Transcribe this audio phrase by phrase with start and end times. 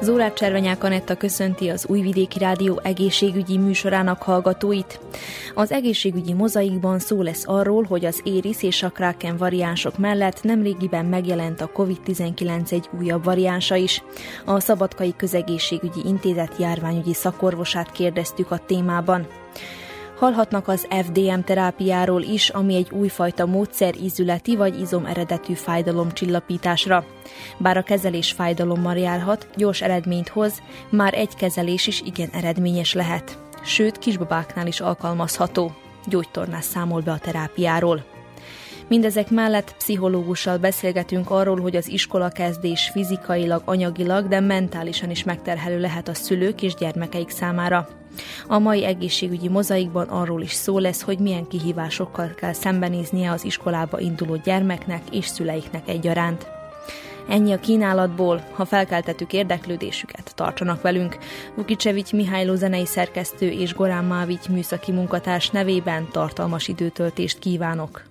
[0.00, 5.00] Zórát Cservenyák Anetta köszönti az Újvidéki Rádió egészségügyi műsorának hallgatóit.
[5.54, 11.04] Az egészségügyi mozaikban szó lesz arról, hogy az éris és a kraken variánsok mellett nemrégiben
[11.04, 14.02] megjelent a COVID-19 egy újabb variánsa is.
[14.44, 19.26] A Szabadkai Közegészségügyi Intézet járványügyi szakorvosát kérdeztük a témában.
[20.18, 27.04] Hallhatnak az FDM terápiáról is, ami egy újfajta módszer ízületi vagy izom eredetű fájdalomcsillapításra.
[27.58, 33.38] Bár a kezelés fájdalommal járhat, gyors eredményt hoz, már egy kezelés is igen eredményes lehet.
[33.64, 35.72] Sőt, kisbabáknál is alkalmazható.
[36.06, 38.04] Gyógytornás számol be a terápiáról.
[38.88, 45.80] Mindezek mellett pszichológussal beszélgetünk arról, hogy az iskola kezdés fizikailag, anyagilag, de mentálisan is megterhelő
[45.80, 47.97] lehet a szülők és gyermekeik számára.
[48.46, 54.00] A mai egészségügyi mozaikban arról is szó lesz, hogy milyen kihívásokkal kell szembenéznie az iskolába
[54.00, 56.46] induló gyermeknek és szüleiknek egyaránt.
[57.28, 61.18] Ennyi a kínálatból, ha felkeltettük érdeklődésüket, tartsanak velünk.
[61.54, 68.07] Vukicsevics Mihályló zenei szerkesztő és Gorán Mávics műszaki munkatárs nevében tartalmas időtöltést kívánok.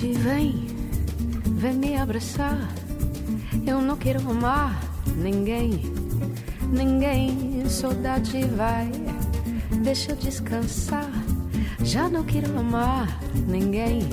[0.00, 0.64] Vem,
[1.56, 2.56] vem me abraçar.
[3.66, 4.80] Eu não quero amar
[5.16, 5.82] ninguém,
[6.70, 7.68] ninguém.
[7.68, 8.92] Saudade vai,
[9.82, 11.10] deixa eu descansar.
[11.82, 14.08] Já não quero amar ninguém,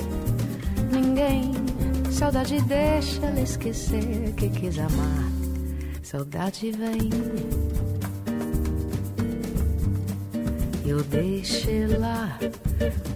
[0.92, 1.52] ninguém.
[2.10, 5.30] Saudade deixa ela esquecer que quis amar.
[6.02, 7.85] Saudade vem.
[10.86, 12.38] Eu deixei lá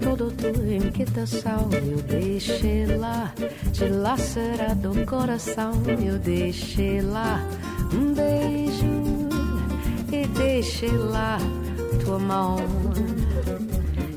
[0.03, 1.71] todo tua inquietação.
[1.73, 3.33] Eu deixei lá
[3.73, 5.73] dilacerado o coração.
[6.05, 7.41] Eu deixei lá
[7.95, 9.29] um beijo
[10.13, 11.39] e deixei lá
[12.05, 12.57] tua mão.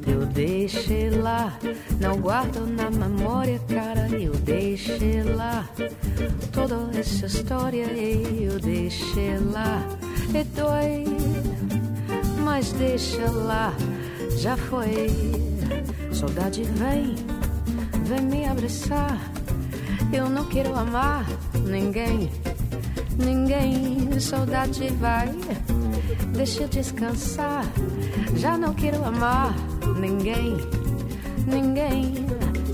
[0.07, 1.55] Eu deixei lá,
[1.99, 4.09] não guardo na memória, cara.
[4.09, 5.69] Eu deixei lá
[6.51, 7.85] toda essa história.
[7.85, 9.87] Eu deixei lá
[10.33, 11.52] e dói
[12.53, 13.73] mas deixa lá,
[14.37, 15.07] já foi.
[16.13, 17.15] Saudade vem,
[18.05, 19.19] vem me abraçar.
[20.13, 21.25] Eu não quero amar
[21.65, 22.31] ninguém,
[23.17, 24.19] ninguém.
[24.19, 25.29] Saudade vai,
[26.35, 27.65] deixa descansar.
[28.35, 29.55] Já não quero amar
[29.99, 30.55] ninguém,
[31.47, 32.13] ninguém.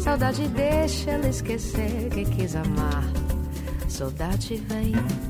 [0.03, 3.06] Saudade deixa ela esquecer que quis amar.
[3.88, 5.28] Saudade vem.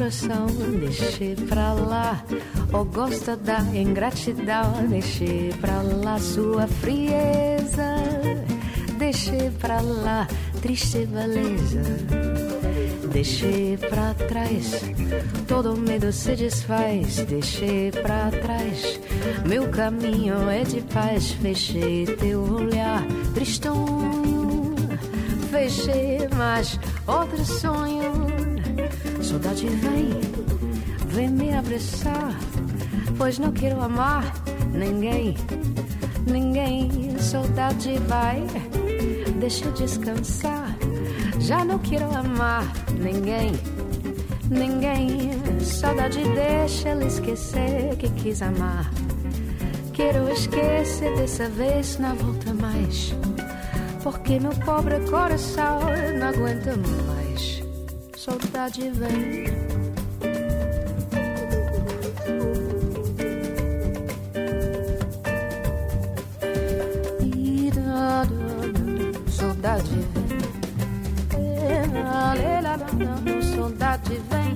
[0.00, 0.46] Coração,
[0.78, 2.24] deixe pra lá.
[2.72, 7.96] Ou gosta da ingratidão, deixe pra lá sua frieza.
[8.98, 10.26] Deixe pra lá
[10.62, 11.82] triste beleza.
[13.12, 14.80] Deixe pra trás,
[15.46, 17.16] todo medo se desfaz.
[17.28, 18.98] Deixe pra trás,
[19.46, 21.32] meu caminho é de paz.
[21.32, 23.04] Fechei teu olhar,
[23.34, 24.74] tristonho.
[25.50, 28.29] Fechei mais outro sonho
[29.30, 30.10] Saudade vem,
[31.06, 32.36] vem me abraçar,
[33.16, 34.24] pois não quero amar
[34.72, 35.36] ninguém,
[36.26, 37.16] ninguém.
[37.16, 38.44] Saudade vai,
[39.38, 40.76] deixa descansar.
[41.38, 42.64] Já não quero amar
[42.98, 43.52] ninguém,
[44.50, 45.30] ninguém.
[45.60, 48.90] Saudade deixa ela esquecer que quis amar.
[49.92, 53.14] Quero esquecer dessa vez, não volta mais.
[54.02, 55.78] Porque meu pobre coração
[56.18, 57.09] não aguenta mais
[58.20, 59.46] saudade vem.
[69.30, 70.34] Saudade vem.
[73.42, 74.54] Saudade vem.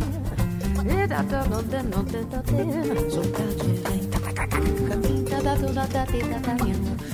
[3.11, 4.05] Saudade vem.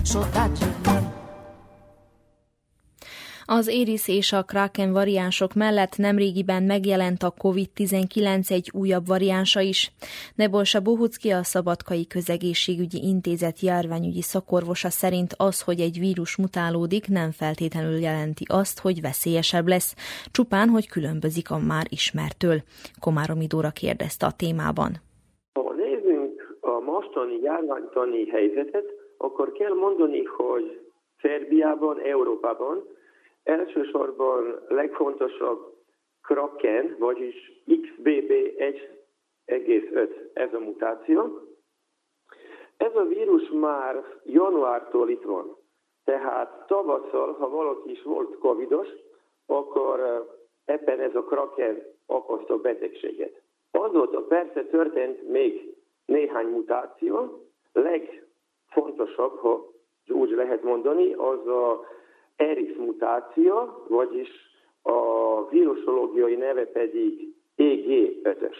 [0.05, 0.70] Saudade vem.
[3.59, 9.91] Az Éris és a Kraken variánsok mellett nemrégiben megjelent a COVID-19 egy újabb variánsa is.
[10.37, 17.31] Nebolsa Bohucki a Szabadkai Közegészségügyi Intézet járványügyi szakorvosa szerint az, hogy egy vírus mutálódik, nem
[17.31, 19.95] feltétlenül jelenti azt, hogy veszélyesebb lesz,
[20.31, 22.59] csupán, hogy különbözik a már ismertől.
[23.01, 24.91] Komáromi Dóra kérdezte a témában.
[25.53, 28.87] Ha nézzünk a mostani járványtani helyzetet,
[29.17, 30.65] akkor kell mondani, hogy
[31.23, 32.99] Szerbiában, Európában
[33.43, 35.79] Elsősorban legfontosabb
[36.23, 38.31] Kraken, vagyis XBB
[39.49, 41.41] 1,5 ez a mutáció.
[42.77, 45.57] Ez a vírus már januártól itt van.
[46.05, 48.89] Tehát tavasszal, ha valaki is volt covidos,
[49.47, 50.27] akkor
[50.65, 53.43] ebben ez a kraken okozta betegséget.
[53.71, 57.45] Azóta persze történt még néhány mutáció.
[57.73, 59.71] Legfontosabb, ha
[60.09, 61.85] úgy lehet mondani, az a
[62.41, 64.29] ERIS mutáció, vagyis
[64.83, 68.57] a vírusológiai neve pedig EG5-ös.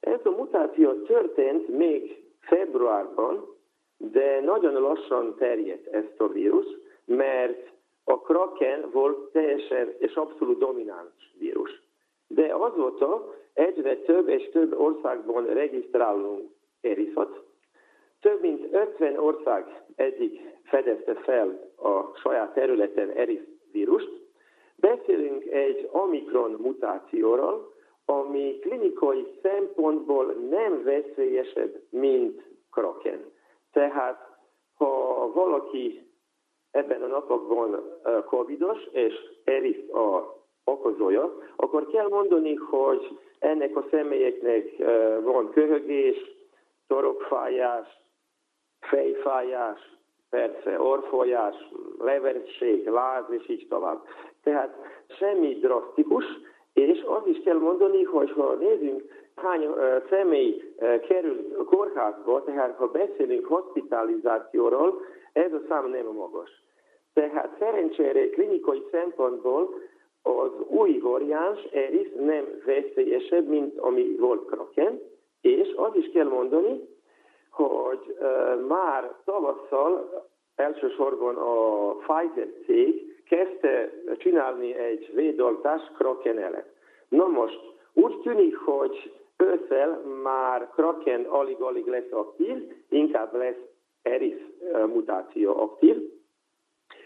[0.00, 3.54] Ez a mutáció történt még februárban,
[3.96, 6.66] de nagyon lassan terjedt ezt a vírus,
[7.04, 7.72] mert
[8.04, 11.82] a Kraken volt teljesen és abszolút domináns vírus.
[12.26, 16.50] De azóta egyre több és több országban regisztrálunk
[16.80, 17.45] eriszot,
[18.26, 23.40] több mint 50 ország eddig fedezte fel a saját területen ERIS
[23.72, 24.10] vírust.
[24.76, 27.72] Beszélünk egy omikron mutációról,
[28.04, 33.32] ami klinikai szempontból nem veszélyesebb, mint kraken.
[33.72, 34.38] Tehát,
[34.74, 36.10] ha valaki
[36.70, 39.14] ebben a napokban covidos, és
[39.44, 40.34] ERIS a
[40.64, 44.76] okozója, akkor kell mondani, hogy ennek a személyeknek
[45.22, 46.16] van köhögés,
[46.86, 48.04] torokfájás,
[48.88, 49.96] fejfájás,
[50.30, 51.54] persze orfolyás,
[51.98, 54.00] leverség, láz és így tovább.
[54.42, 54.76] Tehát
[55.18, 56.24] semmi drasztikus,
[56.72, 59.02] és azt is kell mondani, hogy ha nézzünk,
[59.36, 59.68] hány
[60.08, 60.74] személy
[61.08, 65.00] kerül kórházba, tehát ha beszélünk hospitalizációról,
[65.32, 66.62] ez a szám nem magas.
[67.14, 69.74] Tehát szerencsére klinikai szempontból
[70.22, 75.00] az új variáns ERIS nem veszélyesebb, mint ami volt Kraken,
[75.40, 76.88] és az is kell mondani,
[77.56, 78.16] hogy
[78.68, 80.24] már tavasszal
[80.54, 86.64] elsősorban a Pfizer cég kezdte csinálni egy védoltást Kraken ellen.
[87.08, 87.60] Na most
[87.92, 93.60] úgy tűnik, hogy ősszel már Kraken alig-alig lesz aktív, inkább lesz
[94.02, 94.40] Eris
[94.86, 95.96] mutáció aktív,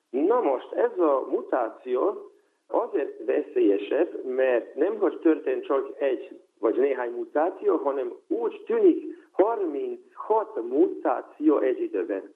[0.10, 2.32] Na most ez a mutáció
[2.68, 10.62] azért veszélyesebb, mert nem hogy történt csak egy vagy néhány mutáció, hanem úgy tűnik 36
[10.70, 12.34] mutáció egy időben.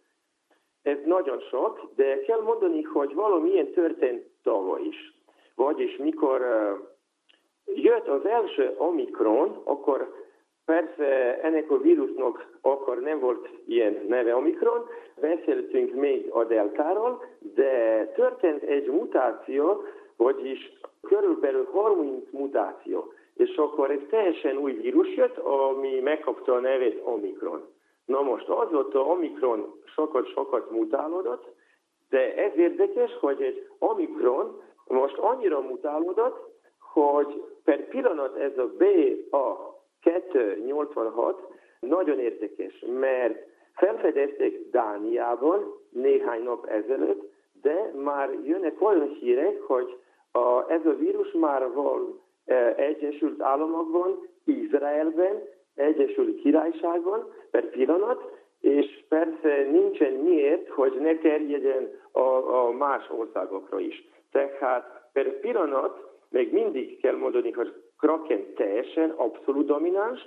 [0.81, 5.13] Ez nagyon sok, de kell mondani, hogy valamilyen történt tavaly is.
[5.55, 10.13] Vagyis mikor uh, jött az első Omikron, akkor
[10.65, 14.87] persze ennek a vírusnak akkor nem volt ilyen neve Omikron,
[15.21, 19.83] beszéltünk még a deltáról, de történt egy mutáció,
[20.17, 27.01] vagyis körülbelül 30 mutáció és akkor egy teljesen új vírus jött, ami megkapta a nevét
[27.03, 27.73] Omikron.
[28.05, 31.45] Na most azóta Omikron sokat-sokat mutálódott,
[32.09, 41.35] de ez érdekes, hogy egy Omikron most annyira mutálódott, hogy per pillanat ez a BA286
[41.79, 49.97] nagyon érdekes, mert felfedezték Dániában néhány nap ezelőtt, de már jönnek olyan hírek, hogy
[50.31, 52.23] a, ez a vírus már van
[52.75, 55.43] Egyesült Államokban, Izraelben,
[55.75, 62.19] Egyesült Királyságban per pillanat, és persze nincsen miért, hogy ne terjedjen a,
[62.65, 64.07] a más országokra is.
[64.31, 70.19] Tehát per pillanat még mindig kell mondani, hogy Kraken teljesen abszolút domináns,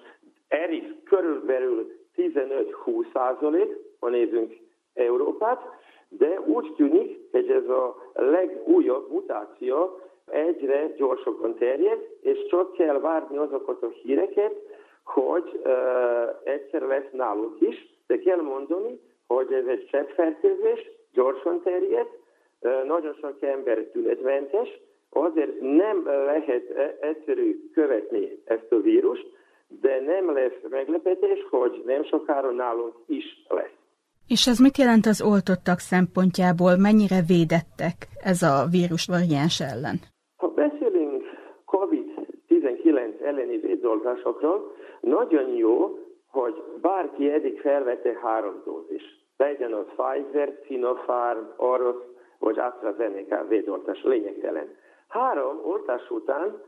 [0.48, 4.56] Eris körülbelül 15-20 százalék, ha nézünk
[4.94, 5.60] Európát,
[6.08, 13.36] de úgy tűnik, hogy ez a legújabb mutáció egyre gyorsabban terjed, és csak kell várni
[13.36, 14.54] azokat a híreket,
[15.04, 15.72] hogy uh,
[16.44, 22.06] egyszer lesz náluk is, de kell mondani, hogy ez egy cseppfertőzés, gyorsan terjed,
[22.60, 24.68] uh, nagyon sok ember tünetmentes,
[25.10, 29.26] azért nem lehet e- egyszerű követni ezt a vírust,
[29.80, 33.76] de nem lesz meglepetés, hogy nem sokára nálunk is lesz.
[34.28, 36.76] És ez mit jelent az oltottak szempontjából?
[36.76, 37.96] Mennyire védettek
[38.30, 39.96] ez a vírus variáns ellen?
[40.36, 41.22] Ha beszélünk
[41.66, 43.20] COVID-19
[43.88, 49.02] elleni védoltásokról, nagyon jó, hogy bárki eddig felvette három dózis.
[49.36, 52.02] Legyen az Pfizer, Sinopharm, Orosz
[52.38, 54.76] vagy AstraZeneca védoltás, lényegtelen.
[55.08, 56.62] Három oltás után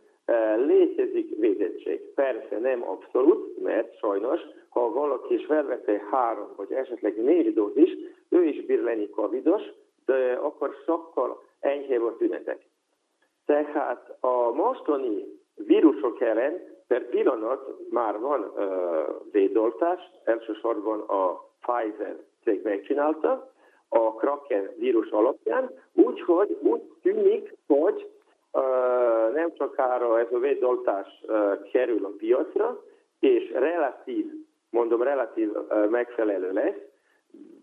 [0.56, 2.00] létezik védettség.
[2.14, 7.96] Persze nem abszolút, mert sajnos, ha valaki is felvette három, vagy esetleg négy dózis,
[8.28, 9.62] ő is bír lenni covidos,
[10.06, 12.66] de akkor sokkal enyhébb a tünetek.
[13.46, 15.24] Tehát a mostani
[15.54, 18.64] vírusok ellen per pillanat már van uh,
[19.32, 23.52] védoltás, elsősorban a Pfizer cég megcsinálta,
[23.88, 28.11] a Kraken vírus alapján, úgyhogy úgy tűnik, hogy
[29.35, 31.25] nem sokára ez a védoltás
[31.73, 32.82] kerül a piacra,
[33.20, 34.26] és relatív,
[34.70, 35.50] mondom relatív
[35.90, 36.80] megfelelő lesz,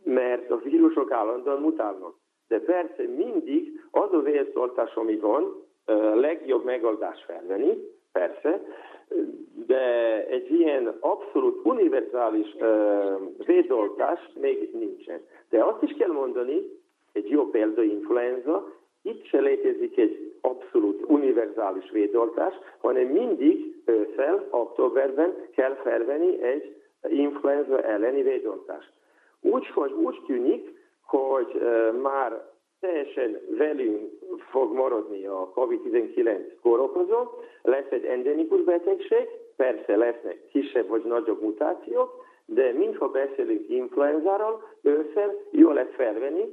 [0.03, 2.15] mert a vírusok állandóan mutálnak.
[2.47, 5.65] De persze mindig az a védoltás, ami van,
[6.15, 7.77] legjobb megoldás felvenni,
[8.11, 8.61] persze,
[9.67, 12.55] de egy ilyen abszolút univerzális
[13.45, 15.21] védoltás még nincsen.
[15.49, 16.79] De azt is kell mondani,
[17.13, 25.35] egy jó példa influenza, itt se létezik egy abszolút univerzális védoltás, hanem mindig ősszel, októberben
[25.55, 26.75] kell felvenni egy
[27.09, 28.91] influenza elleni védoltást.
[29.41, 30.73] Úgyhogy úgy tűnik,
[31.05, 31.61] hogy
[32.01, 34.11] már teljesen velünk
[34.49, 37.23] fog maradni a COVID-19 kórokozó,
[37.61, 45.33] lesz egy endemikus betegség, persze lesznek kisebb vagy nagyobb mutációk, de mintha beszélünk influenzáról, ősszel
[45.51, 46.45] jó lesz felvenni,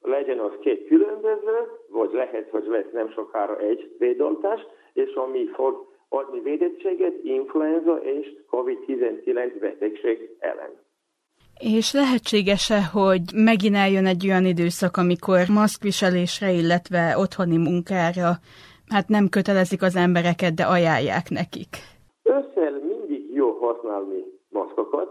[0.00, 1.56] legyen az két különböző,
[1.88, 8.34] vagy lehet, hogy lesz nem sokára egy védoltás, és ami fog adni védettséget influenza és
[8.50, 10.86] COVID-19 betegség ellen.
[11.58, 18.30] És lehetséges-e, hogy megint eljön egy olyan időszak, amikor maszkviselésre, illetve otthoni munkára
[18.94, 21.72] hát nem kötelezik az embereket, de ajánlják nekik?
[22.22, 25.10] Ősszel mindig jó használni maszkokat,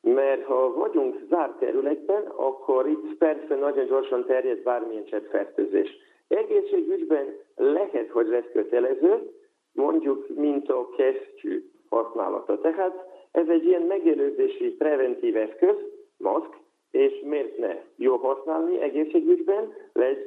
[0.00, 5.88] mert ha vagyunk zárt területben, akkor itt persze nagyon gyorsan terjed bármilyen cseppfertőzés.
[6.28, 9.30] Egészségügyben lehet, hogy lesz kötelező,
[9.72, 12.60] mondjuk, mint a kesztyű használata.
[12.60, 15.76] Tehát ez egy ilyen megelőzési preventív eszköz,
[16.16, 16.50] maszk,
[16.90, 19.72] és miért ne jó használni egészségügyben,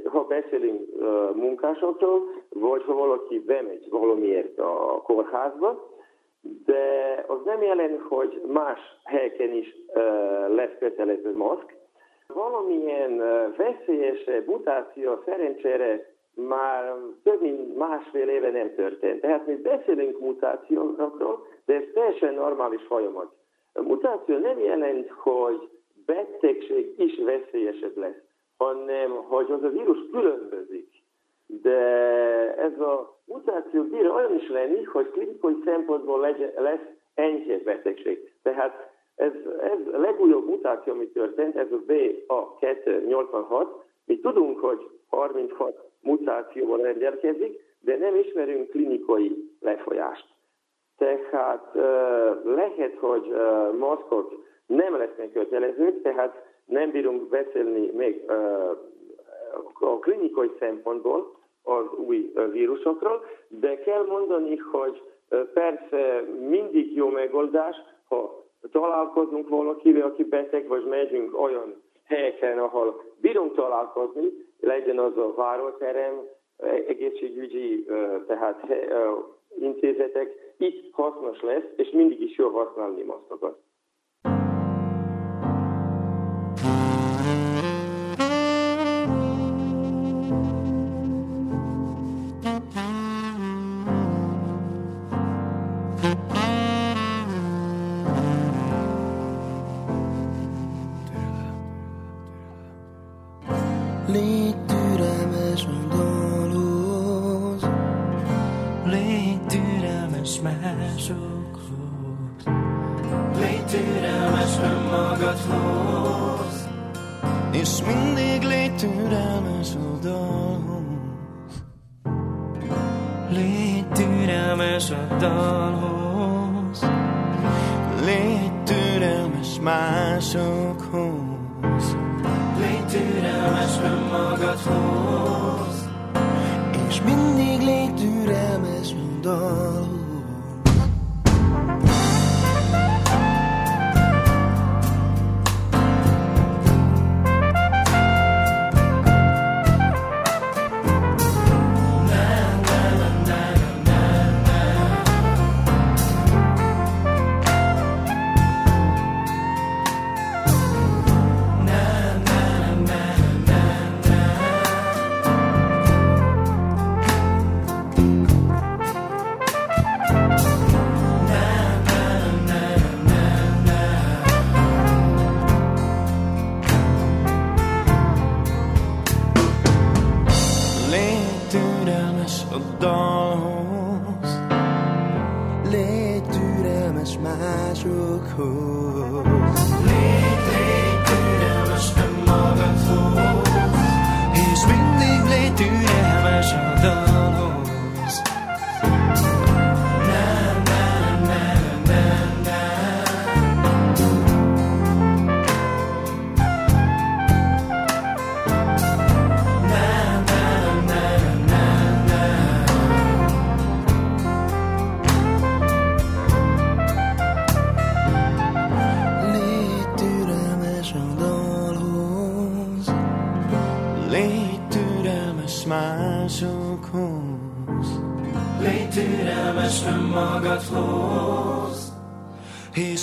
[0.03, 5.89] ha beszélünk uh, munkásokról, vagy ha valaki bemegy valamiért a kórházba,
[6.65, 11.75] de az nem jelent, hogy más helyeken is uh, lesz kötelező maszk.
[12.27, 19.21] Valamilyen uh, veszélyes mutáció szerencsére már több mint másfél éve nem történt.
[19.21, 23.31] Tehát mi beszélünk mutációkról, de ez teljesen normális folyamat.
[23.73, 25.69] A mutáció nem jelent, hogy
[26.05, 28.21] betegség is veszélyesebb lesz,
[28.57, 30.89] hanem hogy az a vírus különbözik.
[31.47, 31.79] De
[32.55, 38.31] ez a mutáció bír olyan is lenni, hogy klinikai szempontból legyen, lesz enyhe betegség.
[38.43, 43.67] Tehát ez, ez a legújabb mutáció, ami történt, ez a BA286.
[44.05, 50.25] Mi tudunk, hogy 36 mutációval rendelkezik, de nem ismerünk klinikai lefolyást.
[50.97, 51.71] Tehát
[52.43, 53.35] lehet, hogy
[53.77, 58.23] maszkok nem lesznek kötelezők, tehát nem bírunk beszélni még
[59.79, 65.01] a klinikai szempontból az új vírusokról, de kell mondani, hogy
[65.53, 67.75] persze mindig jó megoldás,
[68.07, 75.33] ha találkozunk valakivel, aki beteg, vagy megyünk olyan helyeken, ahol bírunk találkozni, legyen az a
[75.35, 76.29] váróterem,
[76.87, 77.85] egészségügyi
[78.27, 78.65] tehát
[79.59, 83.59] intézetek, itt hasznos lesz, és mindig is jó használni masztokat.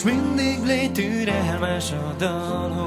[0.05, 2.84] Mindig légy türelmes a dalhoz.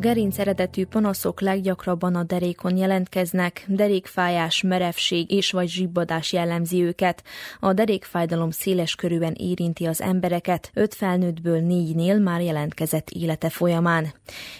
[0.00, 7.22] Gerinc eredetű panaszok leggyakrabban a derékon jelentkeznek, derékfájás, merevség és vagy zsibbadás jellemzi őket.
[7.60, 14.12] A derékfájdalom széles körűen érinti az embereket, öt felnőttből négynél már jelentkezett élete folyamán.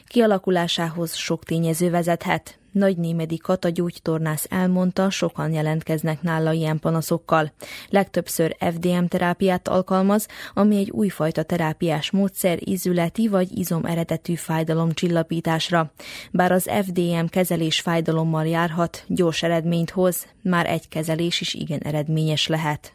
[0.06, 2.59] Kialakulásához sok tényező vezethet.
[2.72, 7.52] Nagy Némedi Kata gyógytornász elmondta, sokan jelentkeznek nála ilyen panaszokkal.
[7.88, 15.92] Legtöbbször FDM terápiát alkalmaz, ami egy újfajta terápiás módszer ízületi vagy izom eredetű fájdalomcsillapításra.
[16.30, 22.46] Bár az FDM kezelés fájdalommal járhat, gyors eredményt hoz, már egy kezelés is igen eredményes
[22.46, 22.92] lehet.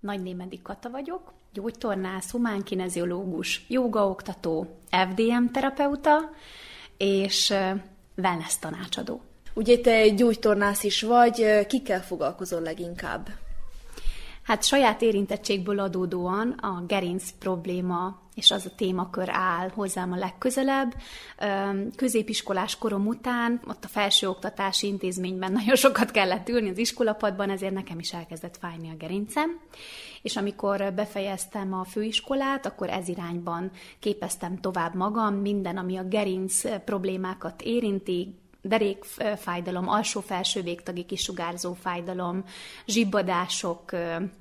[0.00, 6.18] Nagy Némedi Kata vagyok, gyógytornász, humánkineziológus, jogaoktató, FDM terapeuta,
[6.96, 7.54] és
[8.16, 9.20] wellness tanácsadó.
[9.54, 13.28] Ugye te gyógytornász is vagy, kikkel foglalkozol leginkább?
[14.42, 20.94] Hát saját érintettségből adódóan a gerinc probléma és az a témakör áll hozzám a legközelebb.
[21.96, 27.98] Középiskolás korom után, ott a felsőoktatási intézményben nagyon sokat kellett ülni az iskolapadban, ezért nekem
[27.98, 29.60] is elkezdett fájni a gerincem.
[30.22, 36.84] És amikor befejeztem a főiskolát, akkor ez irányban képeztem tovább magam, minden, ami a gerinc
[36.84, 42.44] problémákat érinti, derékfájdalom, alsó-felső végtagi kisugárzó fájdalom,
[42.86, 43.92] zsibbadások,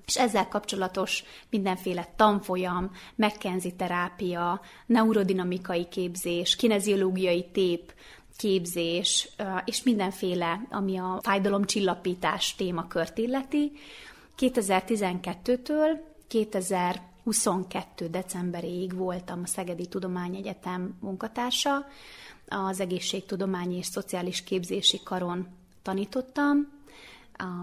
[0.05, 7.93] és ezzel kapcsolatos mindenféle tanfolyam, McKenzie terápia, neurodinamikai képzés, kineziológiai tép,
[8.37, 9.29] képzés,
[9.65, 13.71] és mindenféle, ami a fájdalomcsillapítás témakört illeti.
[14.37, 18.07] 2012-től 2022.
[18.07, 21.85] decemberéig voltam a Szegedi Tudományegyetem munkatársa,
[22.51, 25.47] az egészségtudományi és szociális képzési karon
[25.81, 26.79] tanítottam,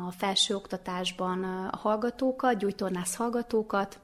[0.07, 3.99] a felsőoktatásban a hallgatókat, gyújtornász hallgatókat,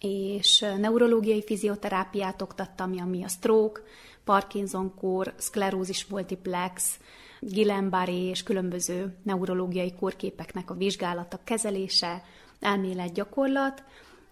[0.00, 3.80] és neurológiai fizioterápiát oktattam, ami a stroke,
[4.24, 6.98] Parkinson-kór, szklerózis multiplex,
[7.40, 12.22] Guillain-Barré és különböző neurológiai kórképeknek a vizsgálata, kezelése,
[12.60, 13.82] elmélet, gyakorlat,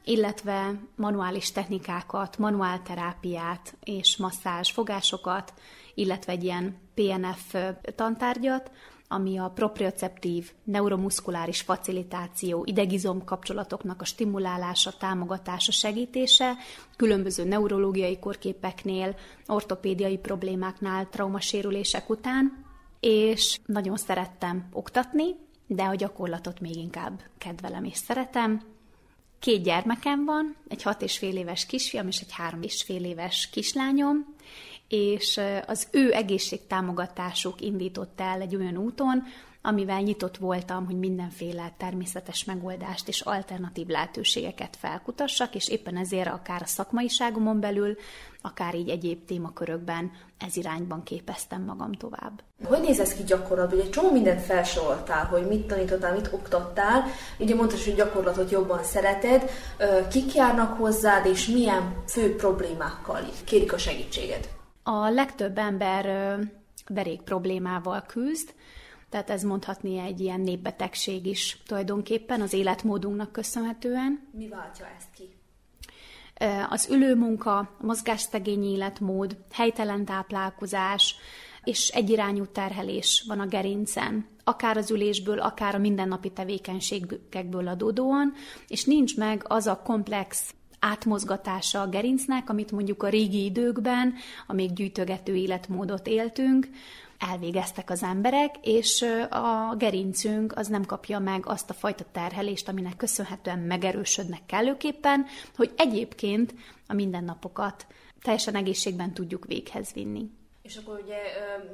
[0.04, 5.52] illetve manuális technikákat, manuálterápiát és masszázs fogásokat,
[5.94, 7.54] illetve egy ilyen PNF
[7.94, 8.70] tantárgyat,
[9.08, 16.56] ami a proprioceptív neuromuszkuláris facilitáció, idegizom kapcsolatoknak a stimulálása, támogatása, segítése,
[16.96, 22.64] különböző neurológiai korképeknél, ortopédiai problémáknál, traumasérülések után,
[23.00, 25.24] és nagyon szerettem oktatni,
[25.66, 28.71] de a gyakorlatot még inkább kedvelem és szeretem.
[29.42, 33.48] Két gyermekem van, egy hat és fél éves kisfiam és egy három és fél éves
[33.52, 34.34] kislányom,
[34.88, 39.22] és az ő egészségtámogatásuk indított el egy olyan úton,
[39.62, 46.62] amivel nyitott voltam, hogy mindenféle természetes megoldást és alternatív lehetőségeket felkutassak, és éppen ezért akár
[46.62, 47.96] a szakmaiságomon belül,
[48.40, 52.42] akár így egyéb témakörökben ez irányban képeztem magam tovább.
[52.64, 53.78] Hogy néz ez ki gyakorlatban?
[53.78, 57.04] Ugye egy csomó mindent felsoroltál, hogy mit tanítottál, mit oktattál.
[57.38, 59.50] Ugye mondtad, hogy gyakorlatot jobban szereted.
[60.10, 64.48] Kik járnak hozzád, és milyen fő problémákkal kérik a segítséged?
[64.82, 66.38] A legtöbb ember
[66.88, 68.54] derék problémával küzd,
[69.12, 74.28] tehát ez mondhatni egy ilyen népbetegség is tulajdonképpen az életmódunknak köszönhetően.
[74.30, 75.28] Mi váltja ezt ki?
[76.70, 81.16] Az ülőmunka, mozgásszegény életmód, helytelen táplálkozás
[81.64, 88.32] és egyirányú terhelés van a gerincen, akár az ülésből, akár a mindennapi tevékenységekből adódóan,
[88.68, 94.14] és nincs meg az a komplex átmozgatása a gerincnek, amit mondjuk a régi időkben,
[94.46, 96.68] amíg gyűjtögető életmódot éltünk,
[97.30, 102.96] elvégeztek az emberek, és a gerincünk az nem kapja meg azt a fajta terhelést, aminek
[102.96, 106.54] köszönhetően megerősödnek kellőképpen, hogy egyébként
[106.86, 107.86] a mindennapokat
[108.22, 110.30] teljesen egészségben tudjuk véghez vinni.
[110.62, 111.18] És akkor ugye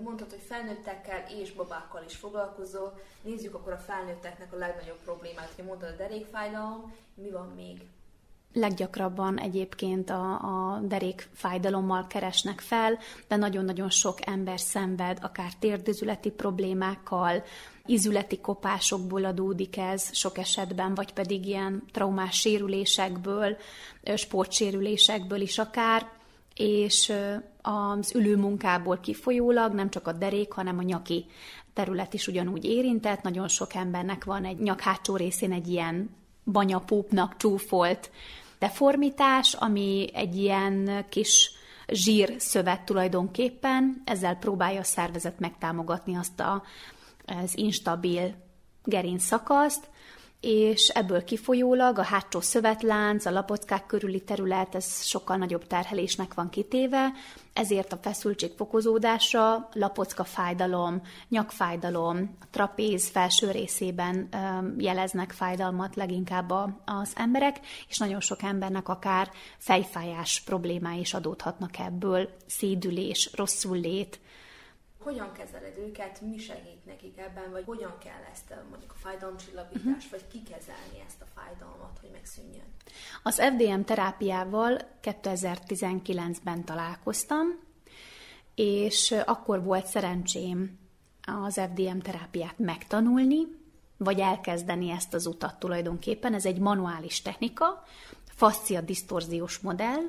[0.02, 3.00] mondtad, hogy felnőttekkel és babákkal is foglalkozol.
[3.22, 5.52] Nézzük akkor a felnőtteknek a legnagyobb problémát.
[5.56, 7.80] Hogy mondtad a derékfájdalom, mi van még?
[8.52, 16.30] Leggyakrabban egyébként a, a derék fájdalommal keresnek fel, de nagyon-nagyon sok ember szenved, akár térdözületi
[16.30, 17.42] problémákkal,
[17.86, 23.56] izületi kopásokból adódik ez sok esetben, vagy pedig ilyen traumás sérülésekből,
[24.14, 26.08] sportsérülésekből is akár,
[26.54, 27.12] és
[27.62, 31.26] az ülőmunkából kifolyólag nem csak a derék, hanem a nyaki
[31.72, 33.22] terület is ugyanúgy érintett.
[33.22, 36.10] Nagyon sok embernek van egy nyak hátsó részén egy ilyen
[36.52, 38.10] banyapúpnak csúfolt.
[38.58, 41.50] Deformitás, ami egy ilyen kis
[41.88, 46.62] zsírszövet tulajdonképpen, ezzel próbálja a szervezet megtámogatni azt a,
[47.26, 48.34] az instabil
[48.84, 49.88] gerinc szakaszt,
[50.40, 56.48] és ebből kifolyólag a hátsó szövetlánc, a lapockák körüli terület, ez sokkal nagyobb terhelésnek van
[56.48, 57.12] kitéve,
[57.52, 64.28] ezért a feszültség fokozódása, lapocka fájdalom, nyakfájdalom, a trapéz felső részében
[64.78, 66.50] jeleznek fájdalmat leginkább
[66.84, 74.20] az emberek, és nagyon sok embernek akár fejfájás problémái is adódhatnak ebből, szédülés, rosszul lét,
[74.98, 80.10] hogyan kezeled őket, mi segít nekik ebben, vagy hogyan kell ezt mondjuk a fájdalomcsillapítást, uh-huh.
[80.10, 82.66] vagy kikezelni ezt a fájdalmat, hogy megszűnjön?
[83.22, 87.46] Az FDM terápiával 2019-ben találkoztam,
[88.54, 90.78] és akkor volt szerencsém
[91.44, 93.46] az FDM terápiát megtanulni,
[93.96, 96.34] vagy elkezdeni ezt az utat tulajdonképpen.
[96.34, 97.84] Ez egy manuális technika,
[98.24, 100.02] fascia disztorziós modell,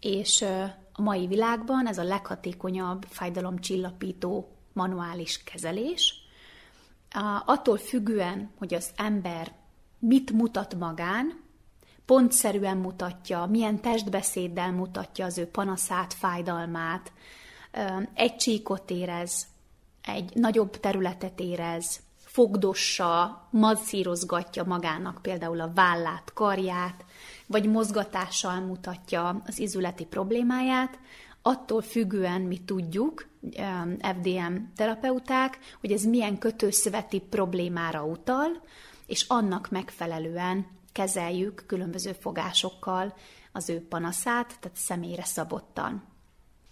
[0.00, 0.44] és
[0.92, 6.14] a mai világban ez a leghatékonyabb fájdalomcsillapító manuális kezelés.
[7.44, 9.52] Attól függően, hogy az ember
[9.98, 11.40] mit mutat magán,
[12.04, 17.12] pontszerűen mutatja, milyen testbeszéddel mutatja az ő panaszát, fájdalmát,
[18.14, 19.46] egy csíkot érez,
[20.02, 27.04] egy nagyobb területet érez, fogdossa, masszírozgatja magának például a vállát, karját,
[27.52, 30.98] vagy mozgatással mutatja az izületi problémáját,
[31.42, 33.28] attól függően mi tudjuk,
[34.00, 38.62] FDM terapeuták, hogy ez milyen kötőszöveti problémára utal,
[39.06, 43.14] és annak megfelelően kezeljük különböző fogásokkal
[43.52, 46.02] az ő panaszát, tehát személyre szabottan.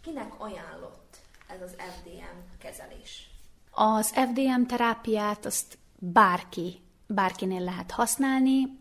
[0.03, 1.17] Kinek ajánlott
[1.49, 3.31] ez az FDM kezelés?
[3.71, 8.80] Az FDM terápiát azt bárki, bárkinél lehet használni,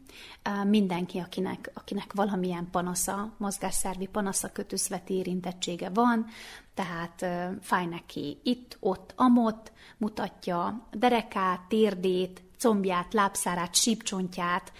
[0.67, 6.25] mindenki, akinek, akinek valamilyen panasza, mozgásszervi panasza, kötőszveti érintettsége van,
[6.73, 7.25] tehát
[7.61, 14.71] fáj neki itt, ott, amott, mutatja derekát, térdét, combját, lábszárát, sípcsontját,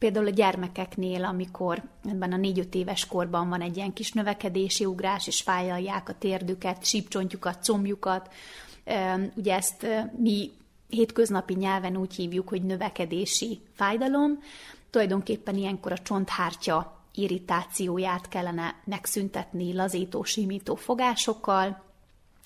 [0.00, 5.26] Például a gyermekeknél, amikor ebben a négy-öt éves korban van egy ilyen kis növekedési ugrás,
[5.26, 8.32] és fájlalják a térdüket, sípcsontjukat, combjukat,
[9.34, 10.50] ugye ezt mi
[10.90, 14.42] hétköznapi nyelven úgy hívjuk, hogy növekedési fájdalom,
[14.90, 21.82] tulajdonképpen ilyenkor a csonthártya irritációját kellene megszüntetni lazító, simító fogásokkal,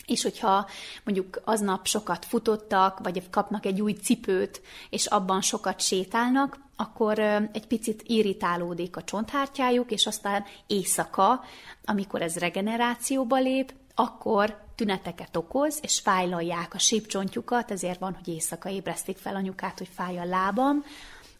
[0.06, 0.66] és hogyha
[1.04, 7.18] mondjuk aznap sokat futottak, vagy kapnak egy új cipőt, és abban sokat sétálnak, akkor
[7.52, 11.44] egy picit irritálódik a csonthártyájuk, és aztán éjszaka,
[11.84, 18.68] amikor ez regenerációba lép, akkor tüneteket okoz, és fájlalják a sípcsontjukat, ezért van, hogy éjszaka
[18.68, 20.84] ébresztik fel anyukát, hogy fáj a lábam,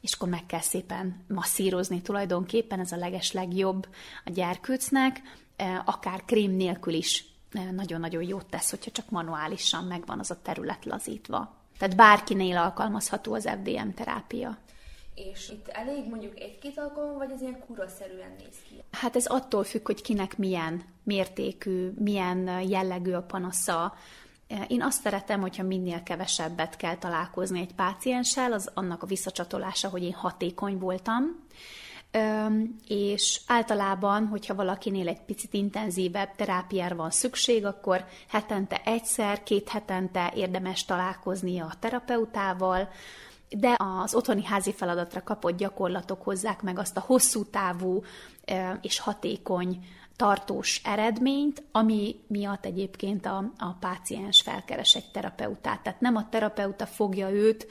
[0.00, 3.88] és akkor meg kell szépen masszírozni tulajdonképpen, ez a leges legjobb
[4.24, 5.20] a gyerkőcnek,
[5.84, 7.24] akár krém nélkül is
[7.72, 11.56] nagyon-nagyon jót tesz, hogyha csak manuálisan megvan az a terület lazítva.
[11.78, 14.58] Tehát bárkinél alkalmazható az FDM terápia.
[15.14, 18.82] És itt elég mondjuk egy-két alkalom, vagy ez ilyen kuraszerűen néz ki?
[18.90, 23.94] Hát ez attól függ, hogy kinek milyen mértékű, milyen jellegű a panasza.
[24.68, 30.02] Én azt szeretem, hogyha minél kevesebbet kell találkozni egy pácienssel, az annak a visszacsatolása, hogy
[30.02, 31.46] én hatékony voltam,
[32.88, 40.32] és általában, hogyha valakinél egy picit intenzívebb terápiára van szükség, akkor hetente egyszer, két hetente
[40.36, 42.88] érdemes találkozni a terapeutával,
[43.48, 48.02] de az otthoni házi feladatra kapott gyakorlatok hozzák meg azt a hosszú távú
[48.80, 55.80] és hatékony tartós eredményt, ami miatt egyébként a, a páciens felkeres egy terapeutát.
[55.82, 57.66] Tehát nem a terapeuta fogja őt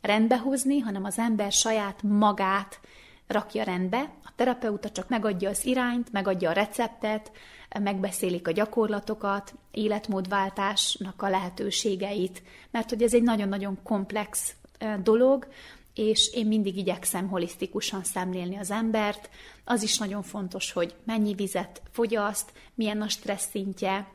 [0.00, 2.80] rendbehozni, hanem az ember saját magát
[3.26, 7.32] rakja rendbe, a terapeuta csak megadja az irányt, megadja a receptet,
[7.80, 14.54] megbeszélik a gyakorlatokat, életmódváltásnak a lehetőségeit, mert hogy ez egy nagyon-nagyon komplex
[15.02, 15.46] dolog,
[15.94, 19.30] és én mindig igyekszem holisztikusan szemlélni az embert.
[19.64, 24.14] Az is nagyon fontos, hogy mennyi vizet fogyaszt, milyen a stressz szintje,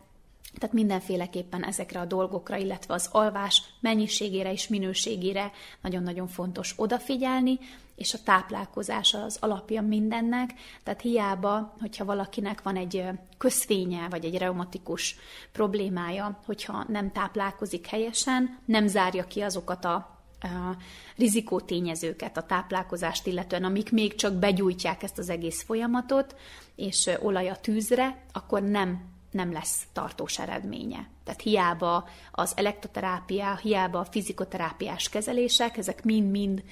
[0.58, 7.60] tehát mindenféleképpen ezekre a dolgokra, illetve az alvás mennyiségére és minőségére nagyon-nagyon fontos odafigyelni,
[7.96, 13.06] és a táplálkozás az alapja mindennek, tehát hiába, hogyha valakinek van egy
[13.38, 15.16] közvénye, vagy egy reumatikus
[15.52, 20.11] problémája, hogyha nem táplálkozik helyesen, nem zárja ki azokat a
[20.42, 20.78] a
[21.18, 26.36] rizikótényezőket, a táplálkozást illetően, amik még csak begyújtják ezt az egész folyamatot,
[26.76, 31.10] és olaj a tűzre, akkor nem nem lesz tartós eredménye.
[31.24, 36.64] Tehát hiába az elektroterápia, hiába a fizikoterápiás kezelések, ezek mind-mind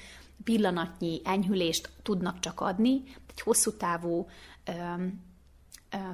[0.44, 4.28] pillanatnyi enyhülést tudnak csak adni, egy hosszú távú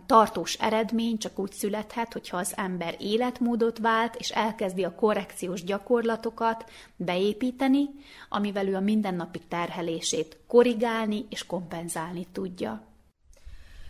[0.06, 6.70] tartós eredmény csak úgy születhet, hogyha az ember életmódot vált, és elkezdi a korrekciós gyakorlatokat
[6.96, 7.88] beépíteni,
[8.28, 12.82] amivel ő a mindennapi terhelését korrigálni és kompenzálni tudja.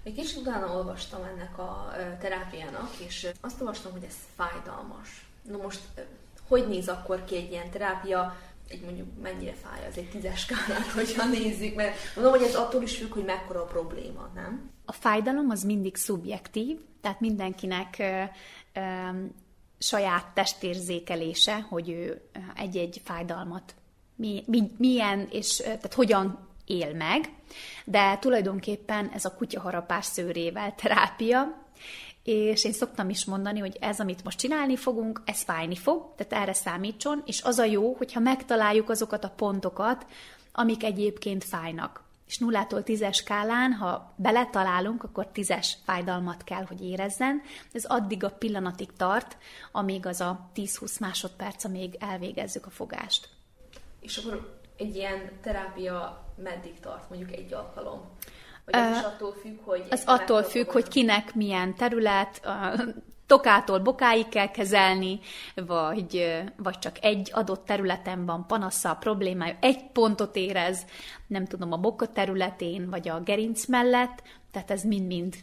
[0.03, 5.27] Egy kicsit utána olvastam ennek a terápiának, és azt olvastam, hogy ez fájdalmas.
[5.43, 5.81] Na most,
[6.49, 8.37] hogy néz akkor ki egy ilyen terápia,
[8.69, 12.83] egy mondjuk mennyire fáj az egy tízes skálán, hogyha nézzük, mert mondom, hogy ez attól
[12.83, 14.71] is függ, hogy mekkora a probléma, nem?
[14.87, 18.23] A fájdalom az mindig szubjektív, tehát mindenkinek ö,
[18.73, 18.81] ö,
[19.79, 23.75] saját testérzékelése, hogy ő egy-egy fájdalmat
[24.17, 27.33] mi, mi, milyen és tehát hogyan él meg,
[27.85, 31.65] de tulajdonképpen ez a kutyaharapás szőrével terápia,
[32.23, 36.43] és én szoktam is mondani, hogy ez, amit most csinálni fogunk, ez fájni fog, tehát
[36.43, 40.07] erre számítson, és az a jó, hogyha megtaláljuk azokat a pontokat,
[40.53, 42.05] amik egyébként fájnak.
[42.27, 47.43] És nullától tízes skálán, ha beletalálunk, akkor tízes fájdalmat kell, hogy érezzen.
[47.73, 49.37] Ez addig a pillanatig tart,
[49.73, 53.29] amíg az a 10-20 másodperc, amíg elvégezzük a fogást.
[54.01, 58.01] És akkor egy ilyen terápia meddig tart, mondjuk egy alkalom?
[58.65, 59.87] Vagy ez is attól függ, hogy...
[59.91, 62.49] Ez attól függ, hogy kinek milyen terület,
[63.27, 65.21] tokától bokáig kell kezelni,
[65.55, 70.87] vagy, vagy csak egy adott területen van panasza, problémája, egy pontot érez,
[71.27, 75.35] nem tudom, a boka területén, vagy a gerinc mellett, tehát ez mind-mind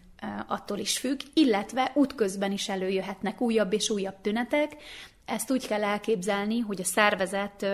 [0.48, 4.76] attól is függ, illetve útközben is előjöhetnek újabb és újabb tünetek.
[5.26, 7.65] Ezt úgy kell elképzelni, hogy a szervezet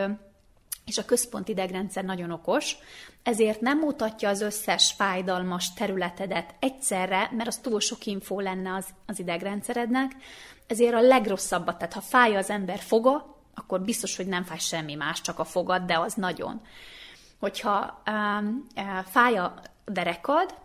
[0.86, 2.76] és a központi idegrendszer nagyon okos,
[3.23, 8.86] ezért nem mutatja az összes fájdalmas területedet egyszerre, mert az túl sok infó lenne az,
[9.05, 10.12] az idegrendszerednek,
[10.67, 14.95] ezért a legrosszabbat, tehát ha fáj az ember foga, akkor biztos, hogy nem fáj semmi
[14.95, 16.62] más, csak a fogad, de az nagyon.
[17.39, 18.67] Hogyha um,
[19.05, 20.55] fáj a derekad,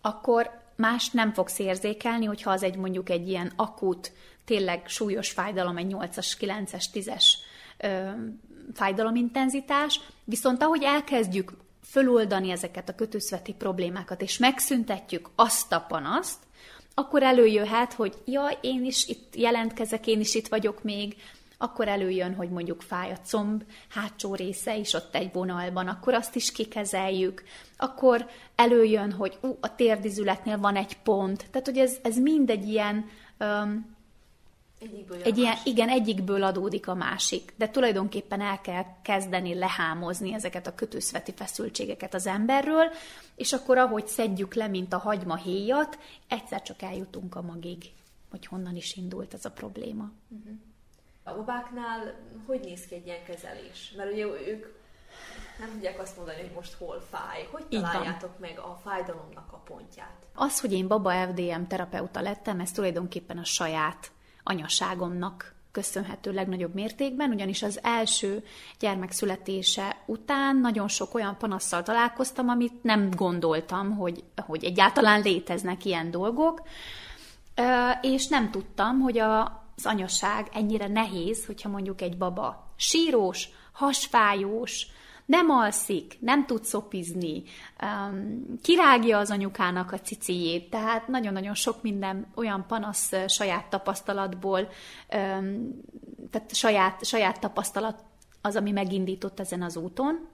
[0.00, 4.12] akkor más nem fogsz érzékelni, hogyha az egy mondjuk egy ilyen akut,
[4.44, 7.24] tényleg súlyos fájdalom, egy 8-as, 9-es, 10-es
[8.74, 11.52] fájdalomintenzitás, viszont ahogy elkezdjük
[11.90, 16.38] föloldani ezeket a kötőszveti problémákat, és megszüntetjük azt a panaszt,
[16.94, 21.16] akkor előjöhet, hogy ja, én is itt jelentkezek, én is itt vagyok még,
[21.58, 26.36] akkor előjön, hogy mondjuk fáj a comb hátsó része is ott egy vonalban, akkor azt
[26.36, 27.42] is kikezeljük.
[27.76, 31.46] Akkor előjön, hogy ú, a térdizületnél van egy pont.
[31.50, 33.08] Tehát, hogy ez, ez mind egy ilyen
[33.40, 33.95] um,
[34.80, 40.66] Egyikből egy ilyen, igen, egyikből adódik a másik, de tulajdonképpen el kell kezdeni lehámozni ezeket
[40.66, 42.90] a kötőszveti feszültségeket az emberről,
[43.34, 47.84] és akkor ahogy szedjük le, mint a hagyma héjat, egyszer csak eljutunk a magig,
[48.30, 50.10] hogy honnan is indult ez a probléma.
[51.22, 52.14] A babáknál
[52.46, 53.92] hogy néz ki egy ilyen kezelés?
[53.96, 54.74] Mert ugye ők
[55.58, 57.48] nem tudják azt mondani, hogy most hol fáj.
[57.50, 60.26] Hogy találjátok meg a fájdalomnak a pontját?
[60.34, 64.10] Az, hogy én baba FDM terapeuta lettem, ez tulajdonképpen a saját
[64.48, 68.44] anyaságomnak köszönhető legnagyobb mértékben, ugyanis az első
[68.78, 75.84] gyermek születése után nagyon sok olyan panasszal találkoztam, amit nem gondoltam, hogy, hogy egyáltalán léteznek
[75.84, 76.62] ilyen dolgok,
[78.00, 79.42] és nem tudtam, hogy a,
[79.76, 84.86] az anyaság ennyire nehéz, hogyha mondjuk egy baba sírós, hasfájós,
[85.26, 87.42] nem alszik, nem tud szopizni,
[88.62, 94.68] kirágja az anyukának a cicijét, tehát nagyon-nagyon sok minden olyan panasz saját tapasztalatból,
[96.30, 98.02] tehát saját, saját tapasztalat
[98.42, 100.28] az, ami megindított ezen az úton.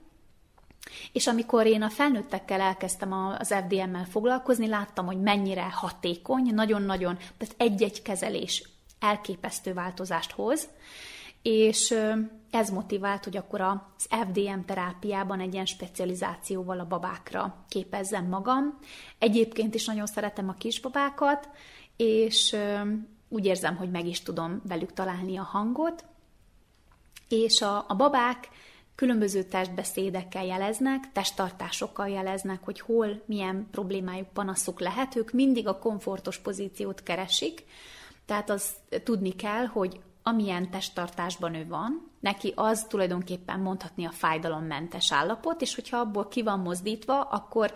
[1.11, 7.55] És amikor én a felnőttekkel elkezdtem az FDM-mel foglalkozni, láttam, hogy mennyire hatékony, nagyon-nagyon, tehát
[7.57, 10.67] egy-egy kezelés elképesztő változást hoz,
[11.43, 11.95] és
[12.51, 18.77] ez motivált, hogy akkor az FDM terápiában egy ilyen specializációval a babákra képezzem magam.
[19.19, 21.49] Egyébként is nagyon szeretem a kisbabákat,
[21.97, 22.55] és
[23.29, 26.05] úgy érzem, hogy meg is tudom velük találni a hangot,
[27.29, 28.49] és a, a babák
[28.95, 35.15] különböző testbeszédekkel jeleznek, testtartásokkal jeleznek, hogy hol milyen problémájuk, panaszuk lehet.
[35.15, 37.65] Ők mindig a komfortos pozíciót keresik,
[38.25, 38.71] tehát az
[39.03, 45.75] tudni kell, hogy amilyen testtartásban ő van, neki az tulajdonképpen mondhatni a fájdalommentes állapot, és
[45.75, 47.73] hogyha abból ki van mozdítva, akkor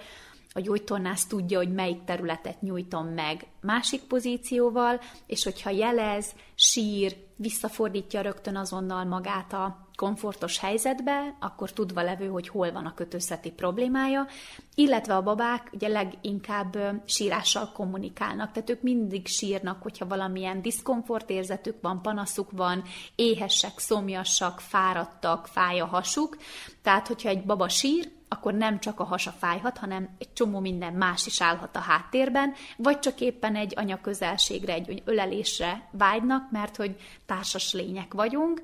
[0.53, 8.21] a gyógytornász tudja, hogy melyik területet nyújtom meg másik pozícióval, és hogyha jelez, sír, visszafordítja
[8.21, 14.27] rögtön azonnal magát a komfortos helyzetbe, akkor tudva levő, hogy hol van a kötőszeti problémája,
[14.75, 21.75] illetve a babák ugye leginkább sírással kommunikálnak, tehát ők mindig sírnak, hogyha valamilyen diszkomfort érzetük
[21.81, 22.83] van, panaszuk van,
[23.15, 26.37] éhesek, szomjasak, fáradtak, fáj a hasuk,
[26.81, 30.93] tehát hogyha egy baba sír, akkor nem csak a hasa fájhat, hanem egy csomó minden
[30.93, 36.75] más is állhat a háttérben, vagy csak éppen egy anya közelségre, egy ölelésre vágynak, mert
[36.75, 38.61] hogy társas lények vagyunk,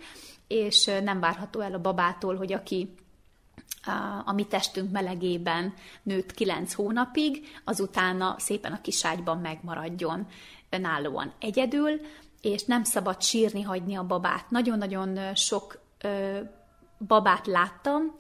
[0.48, 2.96] és nem várható el a babától, hogy aki
[4.26, 5.74] a- mi testünk melegében
[6.04, 10.28] nőtt kilenc hónapig, azutána szépen a kiságyban megmaradjon
[10.70, 12.02] önállóan egyedül,
[12.42, 14.50] és nem szabad sírni hagyni a babát.
[14.50, 16.40] Nagyon-nagyon sok ö,
[17.08, 18.16] babát láttam,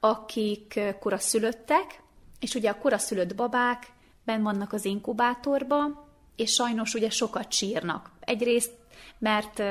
[0.00, 2.02] akik koraszülöttek,
[2.40, 3.92] és ugye a koraszülött babák
[4.24, 8.10] ben vannak az inkubátorba, és sajnos ugye sokat sírnak.
[8.20, 8.72] Egyrészt,
[9.18, 9.62] mert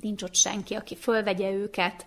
[0.00, 2.06] nincs ott senki, aki fölvegye őket,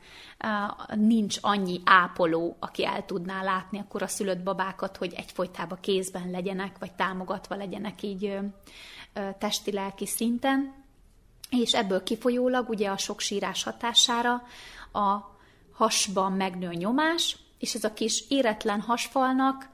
[0.96, 6.94] nincs annyi ápoló, aki el tudná látni a koraszülött babákat, hogy egyfolytában kézben legyenek, vagy
[6.94, 8.38] támogatva legyenek így
[9.38, 10.74] testi-lelki szinten.
[11.50, 14.44] És ebből kifolyólag ugye a sok sírás hatására
[14.94, 15.18] a
[15.72, 19.70] hasban megnő a nyomás, és ez a kis éretlen hasfalnak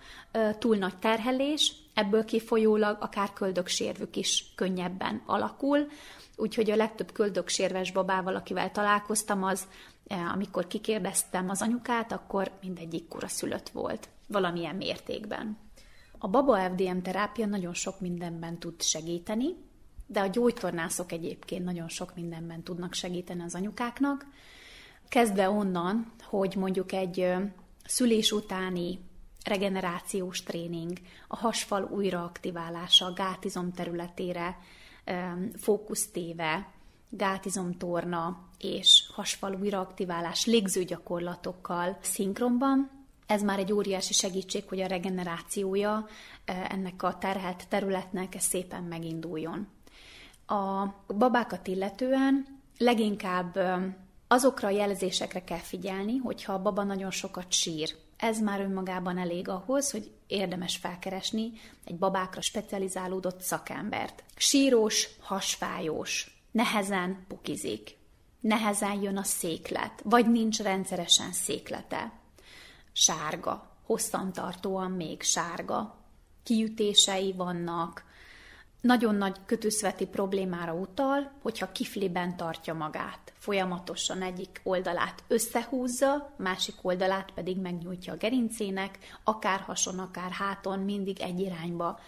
[0.60, 5.88] túl nagy terhelés, ebből kifolyólag akár köldöksérvük is könnyebben alakul,
[6.36, 9.68] úgyhogy a legtöbb köldöksérves babával, akivel találkoztam, az,
[10.34, 15.58] amikor kikérdeztem az anyukát, akkor mindegyik koraszülött volt, valamilyen mértékben.
[16.18, 19.48] A baba FDM terápia nagyon sok mindenben tud segíteni,
[20.08, 24.26] de a gyógytornászok egyébként nagyon sok mindenben tudnak segíteni az anyukáknak.
[25.10, 27.34] Kezdve onnan, hogy mondjuk egy
[27.92, 29.00] szülés utáni
[29.44, 34.58] regenerációs tréning, a hasfal újraaktiválása a gátizom területére
[35.56, 36.72] fókusztéve,
[37.10, 42.90] gátizomtorna és hasfal újraaktiválás légzőgyakorlatokkal szinkronban,
[43.26, 46.08] ez már egy óriási segítség, hogy a regenerációja
[46.46, 49.68] ö, ennek a terhelt területnek szépen meginduljon.
[50.48, 53.60] A babákat illetően leginkább
[54.32, 57.96] azokra a jelzésekre kell figyelni, hogyha a baba nagyon sokat sír.
[58.18, 61.52] Ez már önmagában elég ahhoz, hogy érdemes felkeresni
[61.86, 64.24] egy babákra specializálódott szakembert.
[64.36, 67.98] Sírós, hasfájós, nehezen pukizik,
[68.40, 72.12] nehezen jön a széklet, vagy nincs rendszeresen széklete.
[72.92, 76.06] Sárga, hosszantartóan még sárga,
[76.44, 78.04] kiütései vannak,
[78.82, 83.34] nagyon nagy kötőszveti problémára utal, hogyha kifliben tartja magát.
[83.38, 91.20] Folyamatosan egyik oldalát összehúzza, másik oldalát pedig megnyújtja a gerincének, akár hason, akár háton, mindig
[91.20, 92.00] egy irányba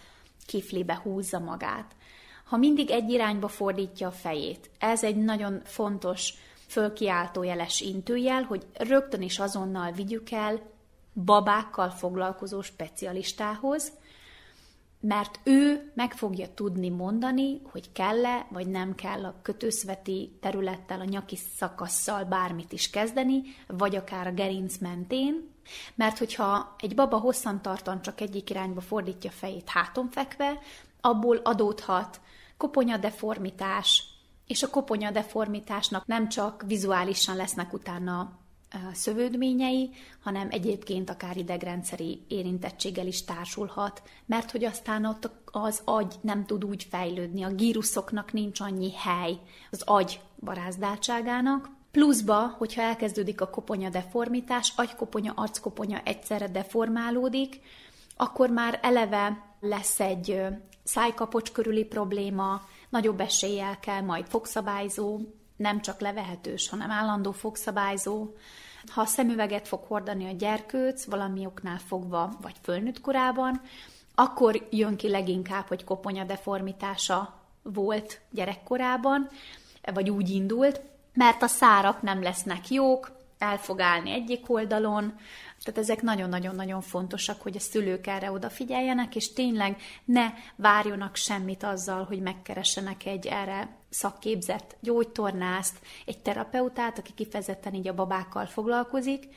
[0.46, 1.94] kiflibe húzza magát.
[2.44, 6.34] Ha mindig egy irányba fordítja a fejét, ez egy nagyon fontos
[6.66, 10.60] fölkiáltó jeles intőjel, hogy rögtön is azonnal vigyük el
[11.24, 13.92] babákkal foglalkozó specialistához,
[15.06, 21.04] mert ő meg fogja tudni mondani, hogy kell-e, vagy nem kell a kötőszveti területtel, a
[21.04, 25.48] nyaki szakasszal bármit is kezdeni, vagy akár a gerinc mentén,
[25.94, 30.58] mert hogyha egy baba hosszantartan csak egyik irányba fordítja fejét háton fekve,
[31.00, 32.20] abból adódhat
[32.56, 34.04] koponyadeformitás,
[34.46, 38.43] és a koponyadeformitásnak nem csak vizuálisan lesznek utána
[38.92, 39.90] szövődményei,
[40.22, 46.64] hanem egyébként akár idegrendszeri érintettséggel is társulhat, mert hogy aztán ott az agy nem tud
[46.64, 49.38] úgy fejlődni, a gíruszoknak nincs annyi hely
[49.70, 57.60] az agy barázdáltságának, Pluszba, hogyha elkezdődik a koponya deformitás, agykoponya, arckoponya egyszerre deformálódik,
[58.16, 60.40] akkor már eleve lesz egy
[60.84, 65.20] szájkapocs körüli probléma, nagyobb eséllyel kell majd fogszabályzó,
[65.56, 68.34] nem csak levehetős, hanem állandó fogszabályzó.
[68.86, 73.60] Ha a szemüveget fog hordani a gyerkőc, valami oknál fogva, vagy fölnőtt korában,
[74.14, 79.28] akkor jön ki leginkább, hogy koponya deformitása volt gyerekkorában,
[79.94, 80.80] vagy úgy indult,
[81.14, 85.14] mert a szárak nem lesznek jók, el fog állni egyik oldalon,
[85.62, 92.04] tehát ezek nagyon-nagyon-nagyon fontosak, hogy a szülők erre odafigyeljenek, és tényleg ne várjonak semmit azzal,
[92.04, 99.28] hogy megkeresenek egy erre szakképzett gyógytornászt, egy terapeutát, aki kifejezetten így a babákkal foglalkozik,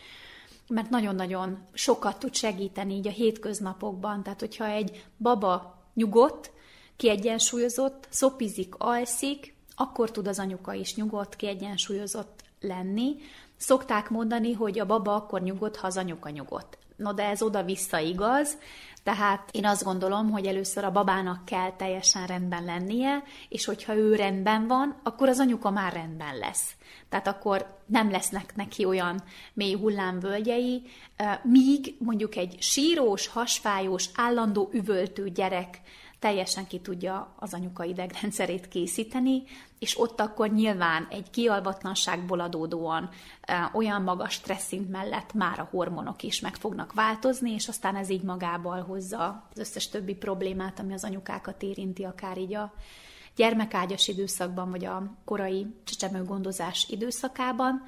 [0.67, 4.23] mert nagyon-nagyon sokat tud segíteni így a hétköznapokban.
[4.23, 6.51] Tehát, hogyha egy baba nyugodt,
[6.95, 13.15] kiegyensúlyozott, szopizik, alszik, akkor tud az anyuka is nyugodt, kiegyensúlyozott lenni.
[13.57, 16.77] Szokták mondani, hogy a baba akkor nyugodt, ha az anyuka nyugodt.
[16.97, 18.57] No, de ez oda-vissza igaz,
[19.03, 24.15] tehát én azt gondolom, hogy először a babának kell teljesen rendben lennie, és hogyha ő
[24.15, 26.75] rendben van, akkor az anyuka már rendben lesz.
[27.09, 29.23] Tehát akkor nem lesznek neki olyan
[29.53, 30.81] mély hullámvölgyei,
[31.43, 35.81] míg mondjuk egy sírós, hasfájós, állandó üvöltő gyerek
[36.19, 39.43] teljesen ki tudja az anyuka idegrendszerét készíteni,
[39.79, 43.09] és ott akkor nyilván egy kialvatlanságból adódóan
[43.73, 48.23] olyan magas stresszint mellett már a hormonok is meg fognak változni, és aztán ez így
[48.23, 52.73] magával hozza az összes többi problémát, ami az anyukákat érinti, akár így a
[53.35, 57.83] gyermekágyas időszakban, vagy a korai csecsemőgondozás időszakában.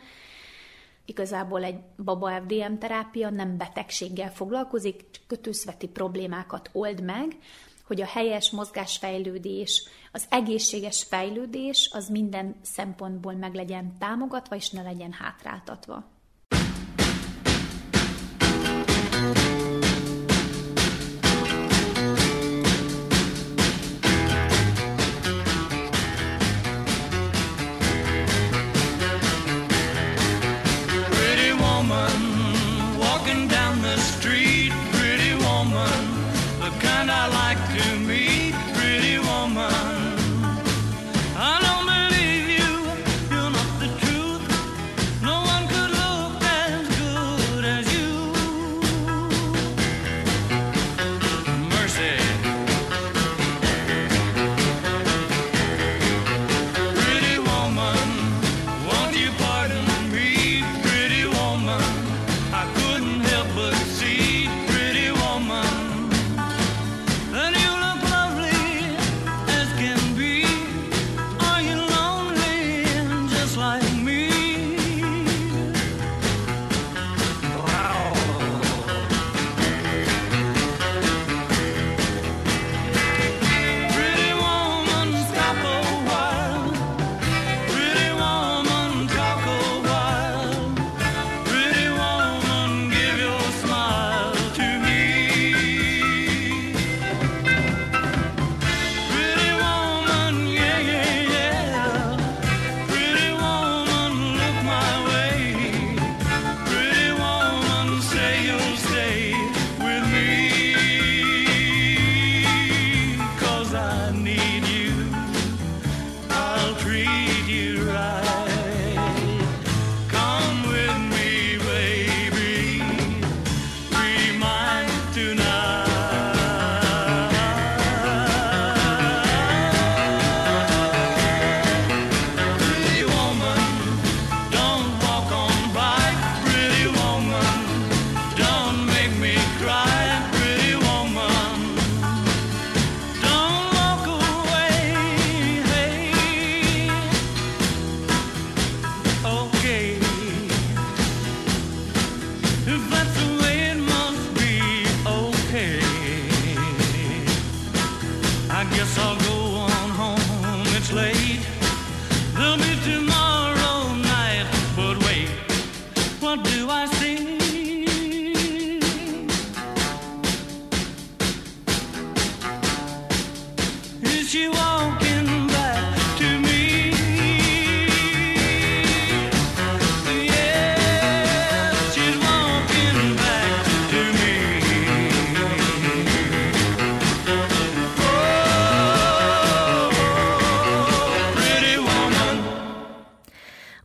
[1.06, 7.38] Igazából egy baba FDM terápia nem betegséggel foglalkozik, csak kötőszveti problémákat old meg,
[7.90, 14.82] hogy a helyes mozgásfejlődés, az egészséges fejlődés az minden szempontból meg legyen támogatva, és ne
[14.82, 16.19] legyen hátráltatva.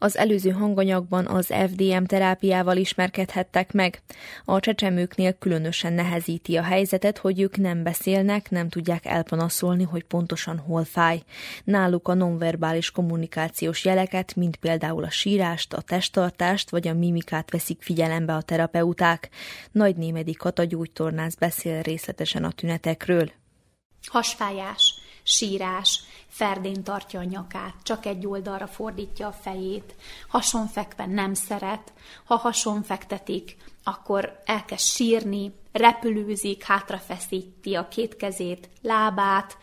[0.05, 4.02] Az előző hanganyagban az FDM terápiával ismerkedhettek meg.
[4.44, 10.59] A csecsemőknél különösen nehezíti a helyzetet, hogy ők nem beszélnek, nem tudják elpanaszolni, hogy pontosan
[10.59, 11.22] hol fáj.
[11.64, 17.82] Náluk a nonverbális kommunikációs jeleket, mint például a sírást, a testtartást vagy a mimikát veszik
[17.82, 19.28] figyelembe a terapeuták.
[19.72, 23.30] Nagy Némedi Kata gyógytornász beszél részletesen a tünetekről.
[24.07, 24.93] Hasfájás,
[25.25, 29.95] sírás, ferdén tartja a nyakát, csak egy oldalra fordítja a fejét,
[30.29, 31.93] hasonfekve nem szeret,
[32.25, 39.59] ha hasonfektetik, akkor elkezd sírni, repülőzik, hátrafeszíti a két kezét, lábát,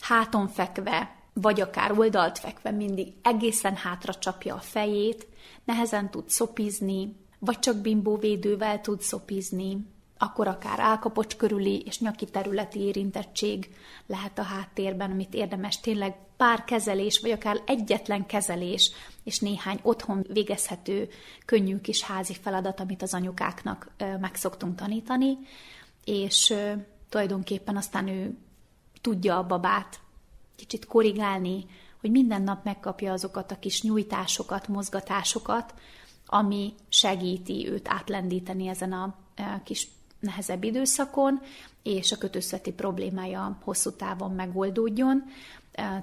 [0.00, 5.26] háton fekve, vagy akár oldalt fekve mindig egészen hátra csapja a fejét,
[5.64, 12.80] nehezen tud szopizni, vagy csak bimbóvédővel tud szopizni, akkor akár álkapocs körüli és nyaki területi
[12.80, 13.74] érintettség
[14.06, 18.90] lehet a háttérben, amit érdemes tényleg pár kezelés, vagy akár egyetlen kezelés,
[19.24, 21.08] és néhány otthon végezhető
[21.44, 23.90] könnyű kis házi feladat, amit az anyukáknak
[24.20, 25.38] meg szoktunk tanítani,
[26.04, 26.54] és
[27.08, 28.36] tulajdonképpen aztán ő
[29.00, 30.00] tudja a babát
[30.56, 31.64] kicsit korrigálni,
[32.00, 35.74] hogy minden nap megkapja azokat a kis nyújtásokat, mozgatásokat,
[36.26, 39.14] ami segíti őt átlendíteni ezen a
[39.64, 39.88] kis
[40.20, 41.40] nehezebb időszakon,
[41.82, 45.24] és a kötőszeti problémája hosszú távon megoldódjon.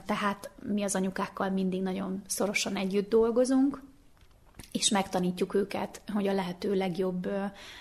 [0.06, 3.82] Tehát mi az anyukákkal mindig nagyon szorosan együtt dolgozunk,
[4.72, 7.30] és megtanítjuk őket, hogy a lehető legjobb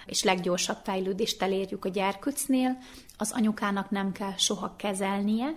[0.07, 2.79] és leggyorsabb fejlődést elérjük a gyerkőcnél.
[3.17, 5.55] Az anyukának nem kell soha kezelnie,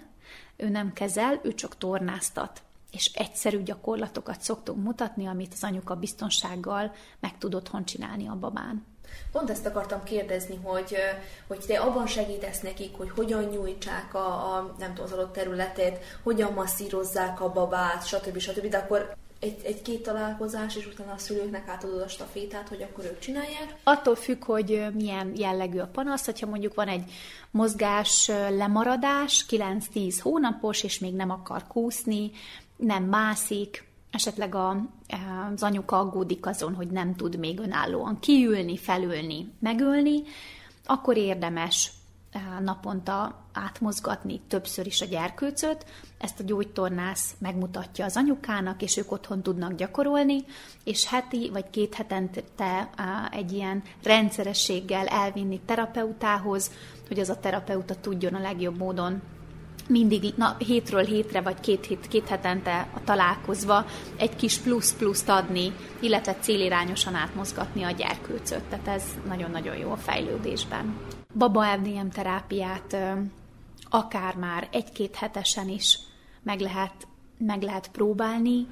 [0.57, 2.61] ő nem kezel, ő csak tornáztat.
[2.95, 8.85] És egyszerű gyakorlatokat szoktunk mutatni, amit az anyuka biztonsággal meg tud otthon csinálni a babán.
[9.31, 10.95] Pont ezt akartam kérdezni, hogy,
[11.47, 15.97] hogy te abban segítesz nekik, hogy hogyan nyújtsák a, a nem tudom, az adott területét,
[16.23, 18.37] hogyan masszírozzák a babát, stb.
[18.37, 18.67] stb.
[18.67, 23.03] De akkor egy, egy két találkozás, és utána a szülőknek átadod a stafétát, hogy akkor
[23.03, 23.75] ők csinálják.
[23.83, 27.11] Attól függ, hogy milyen jellegű a panasz, hogyha mondjuk van egy
[27.51, 32.31] mozgás lemaradás, 9-10 hónapos, és még nem akar kúszni,
[32.76, 34.69] nem mászik, esetleg a,
[35.53, 40.23] az anyuka aggódik azon, hogy nem tud még önállóan kiülni, felülni, megölni,
[40.86, 41.91] akkor érdemes
[42.63, 45.86] naponta átmozgatni többször is a gyerkőcöt.
[46.17, 50.43] Ezt a gyógytornász megmutatja az anyukának, és ők otthon tudnak gyakorolni,
[50.84, 56.71] és heti vagy két hetente á, egy ilyen rendszerességgel elvinni terapeutához,
[57.07, 59.21] hogy az a terapeuta tudjon a legjobb módon
[59.88, 63.86] mindig na, hétről hétre, vagy két, hét, két hetente a találkozva
[64.17, 68.63] egy kis plusz-pluszt adni, illetve célirányosan átmozgatni a gyerkőcöt.
[68.63, 70.97] Tehát ez nagyon-nagyon jó a fejlődésben.
[71.33, 72.97] Baba FDM terápiát
[73.89, 75.99] akár már egy-két hetesen is
[76.43, 77.07] meg lehet,
[77.38, 78.67] meg lehet próbálni,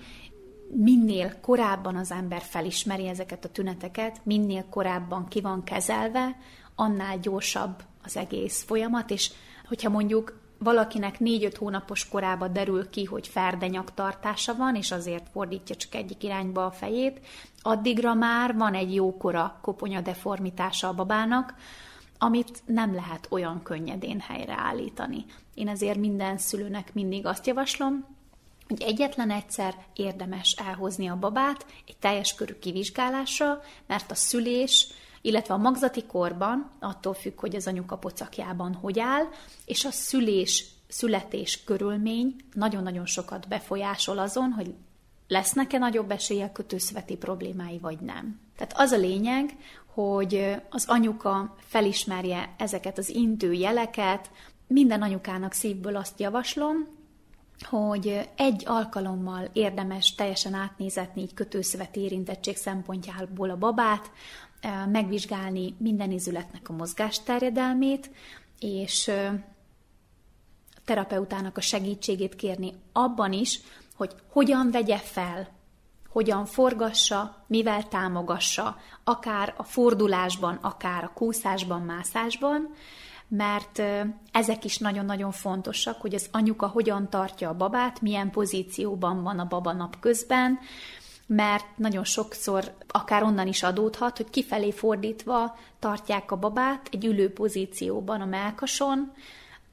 [0.75, 6.37] minél korábban az ember felismeri ezeket a tüneteket, minél korábban ki van kezelve,
[6.75, 9.31] annál gyorsabb az egész folyamat, és
[9.67, 15.95] hogyha mondjuk valakinek 4-5 hónapos korában derül ki, hogy ferdenyaktartása van, és azért fordítja csak
[15.95, 17.19] egyik irányba a fejét,
[17.61, 21.53] addigra már van egy jókora koponya deformitása a babának,
[22.17, 25.25] amit nem lehet olyan könnyedén helyreállítani.
[25.53, 28.05] Én ezért minden szülőnek mindig azt javaslom,
[28.67, 34.87] hogy egyetlen egyszer érdemes elhozni a babát egy teljes körű kivizsgálásra, mert a szülés,
[35.25, 39.23] illetve a magzati korban, attól függ, hogy az anyuka pocakjában hogy áll,
[39.65, 44.73] és a szülés, születés körülmény nagyon-nagyon sokat befolyásol azon, hogy
[45.27, 48.39] lesznek-e nagyobb eséllyel kötőszveti problémái, vagy nem.
[48.57, 49.55] Tehát az a lényeg,
[49.93, 54.31] hogy az anyuka felismerje ezeket az intő jeleket.
[54.67, 56.87] Minden anyukának szívből azt javaslom,
[57.69, 64.11] hogy egy alkalommal érdemes teljesen átnézetni így kötőszöveti érintettség szempontjából a babát,
[64.91, 68.09] megvizsgálni minden izületnek a mozgásterjedelmét,
[68.59, 73.59] és a terapeutának a segítségét kérni abban is,
[73.95, 75.49] hogy hogyan vegye fel,
[76.09, 82.73] hogyan forgassa, mivel támogassa, akár a fordulásban, akár a kúszásban, mászásban,
[83.27, 83.81] mert
[84.31, 89.47] ezek is nagyon-nagyon fontosak, hogy az anyuka hogyan tartja a babát, milyen pozícióban van a
[89.47, 90.59] baba nap közben,
[91.35, 97.33] mert nagyon sokszor akár onnan is adódhat, hogy kifelé fordítva tartják a babát egy ülő
[97.33, 99.11] pozícióban a melkason,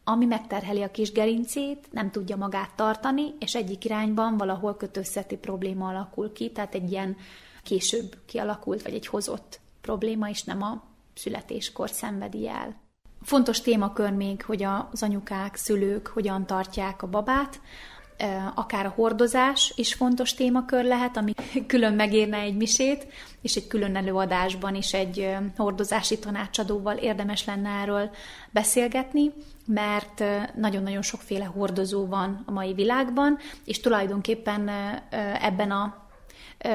[0.04, 5.88] ami megterheli a kis gerincét, nem tudja magát tartani, és egyik irányban valahol kötőszeti probléma
[5.88, 7.16] alakul ki, tehát egy ilyen
[7.62, 10.82] később kialakult, vagy egy hozott probléma, és nem a
[11.14, 12.76] születéskor szenvedi el.
[13.22, 17.60] Fontos témakör még, hogy az anyukák, szülők hogyan tartják a babát,
[18.54, 21.32] akár a hordozás is fontos témakör lehet, ami
[21.66, 23.06] külön megérne egy misét,
[23.42, 28.10] és egy külön előadásban is egy hordozási tanácsadóval érdemes lenne erről
[28.50, 29.32] beszélgetni,
[29.66, 34.68] mert nagyon-nagyon sokféle hordozó van a mai világban, és tulajdonképpen
[35.40, 36.08] ebben a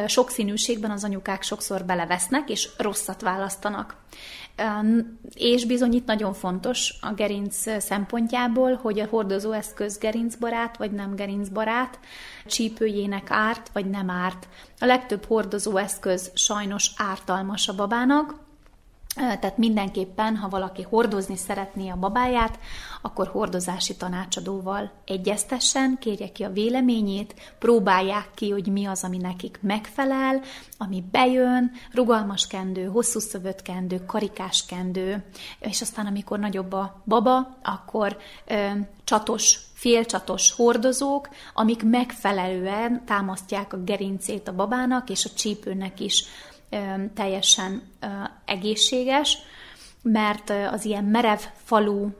[0.07, 3.95] sokszínűségben az anyukák sokszor belevesznek, és rosszat választanak.
[5.33, 11.99] És bizony itt nagyon fontos a gerinc szempontjából, hogy a hordozóeszköz gerincbarát vagy nem gerincbarát,
[12.45, 14.47] csípőjének árt vagy nem árt.
[14.79, 18.43] A legtöbb hordozóeszköz sajnos ártalmas a babának,
[19.15, 22.59] tehát mindenképpen, ha valaki hordozni szeretné a babáját,
[23.05, 29.59] akkor hordozási tanácsadóval egyeztessen, kérje ki a véleményét, próbálják ki, hogy mi az, ami nekik
[29.61, 30.41] megfelel,
[30.77, 35.25] ami bejön, rugalmas kendő, hosszú szövött kendő, karikás kendő,
[35.59, 38.69] és aztán amikor nagyobb a baba, akkor ö,
[39.03, 46.23] csatos félcsatos hordozók, amik megfelelően támasztják a gerincét a babának, és a csípőnek is
[47.13, 47.81] teljesen
[48.45, 49.37] egészséges,
[50.01, 52.13] mert az ilyen merev falú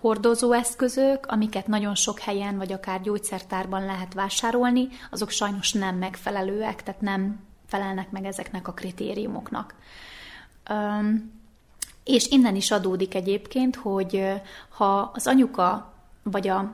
[0.00, 7.00] hordozóeszközök, amiket nagyon sok helyen vagy akár gyógyszertárban lehet vásárolni, azok sajnos nem megfelelőek, tehát
[7.00, 9.74] nem felelnek meg ezeknek a kritériumoknak.
[12.04, 14.24] És innen is adódik egyébként, hogy
[14.68, 15.92] ha az anyuka
[16.22, 16.72] vagy a,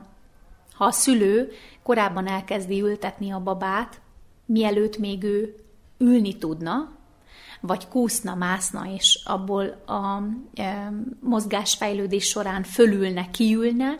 [0.73, 1.51] ha a szülő
[1.83, 4.01] korábban elkezdi ültetni a babát,
[4.45, 5.55] mielőtt még ő
[5.97, 6.96] ülni tudna,
[7.61, 10.21] vagy kúszna, mászna, és abból a
[10.61, 13.99] e, mozgásfejlődés során fölülne, kiülne,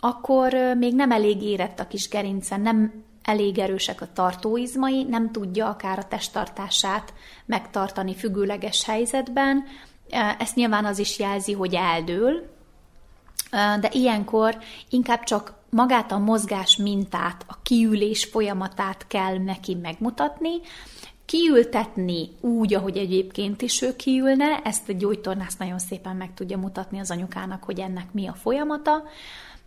[0.00, 5.32] akkor e, még nem elég érett a kis gerince, nem elég erősek a tartóizmai, nem
[5.32, 7.12] tudja akár a testtartását
[7.46, 9.64] megtartani függőleges helyzetben.
[10.10, 12.58] E, ezt nyilván az is jelzi, hogy eldől,
[13.80, 14.58] de ilyenkor
[14.88, 20.50] inkább csak magát a mozgás mintát, a kiülés folyamatát kell neki megmutatni,
[21.30, 26.98] kiültetni úgy, ahogy egyébként is ő kiülne, ezt a gyógytornász nagyon szépen meg tudja mutatni
[26.98, 29.02] az anyukának, hogy ennek mi a folyamata.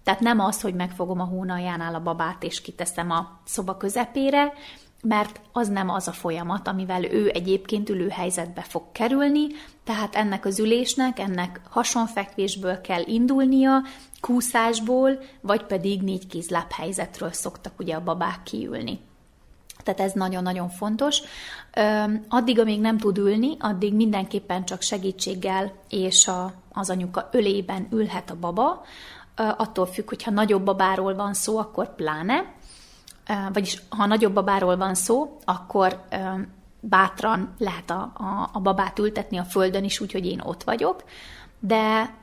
[0.04, 4.54] Tehát nem az, hogy megfogom a hónaljánál a babát és kiteszem a szoba közepére,
[5.04, 9.48] mert az nem az a folyamat, amivel ő egyébként ülő helyzetbe fog kerülni,
[9.84, 13.82] tehát ennek az ülésnek, ennek hasonfekvésből kell indulnia,
[14.20, 19.00] kúszásból, vagy pedig négy kézláb helyzetről szoktak ugye a babák kiülni.
[19.84, 21.22] Tehát ez nagyon-nagyon fontos.
[22.28, 28.30] Addig, amíg nem tud ülni, addig mindenképpen csak segítséggel és a, az anyuka ölében ülhet
[28.30, 28.82] a baba.
[29.36, 32.54] Attól függ, hogyha nagyobb babáról van szó, akkor pláne.
[33.54, 36.02] Vagyis ha nagyobb babáról van szó, akkor
[36.80, 41.04] bátran lehet a, a, a babát ültetni a földön is, úgyhogy én ott vagyok
[41.66, 42.14] de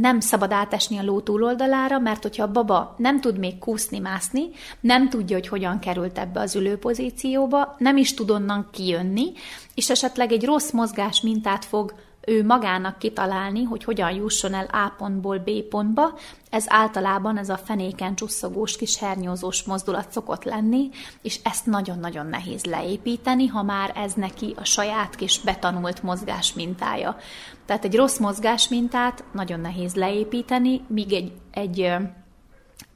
[0.00, 4.42] nem szabad átesni a ló túloldalára, mert hogyha a baba nem tud még kúszni, mászni,
[4.80, 9.32] nem tudja, hogy hogyan került ebbe az ülőpozícióba, nem is tud onnan kijönni,
[9.74, 11.94] és esetleg egy rossz mozgás mintát fog
[12.26, 16.18] ő magának kitalálni, hogy hogyan jusson el A pontból B pontba.
[16.50, 20.88] Ez általában ez a fenéken csusszogós, kis hernyózós mozdulat szokott lenni,
[21.22, 27.16] és ezt nagyon-nagyon nehéz leépíteni, ha már ez neki a saját kis betanult mozgás mintája.
[27.66, 31.92] Tehát egy rossz mozgás mintát nagyon nehéz leépíteni, míg egy, egy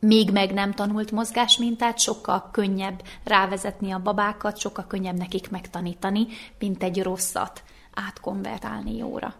[0.01, 6.27] még meg nem tanult mozgásmintát, sokkal könnyebb rávezetni a babákat, sokkal könnyebb nekik megtanítani,
[6.59, 7.63] mint egy rosszat
[7.95, 9.35] átkonvertálni jóra.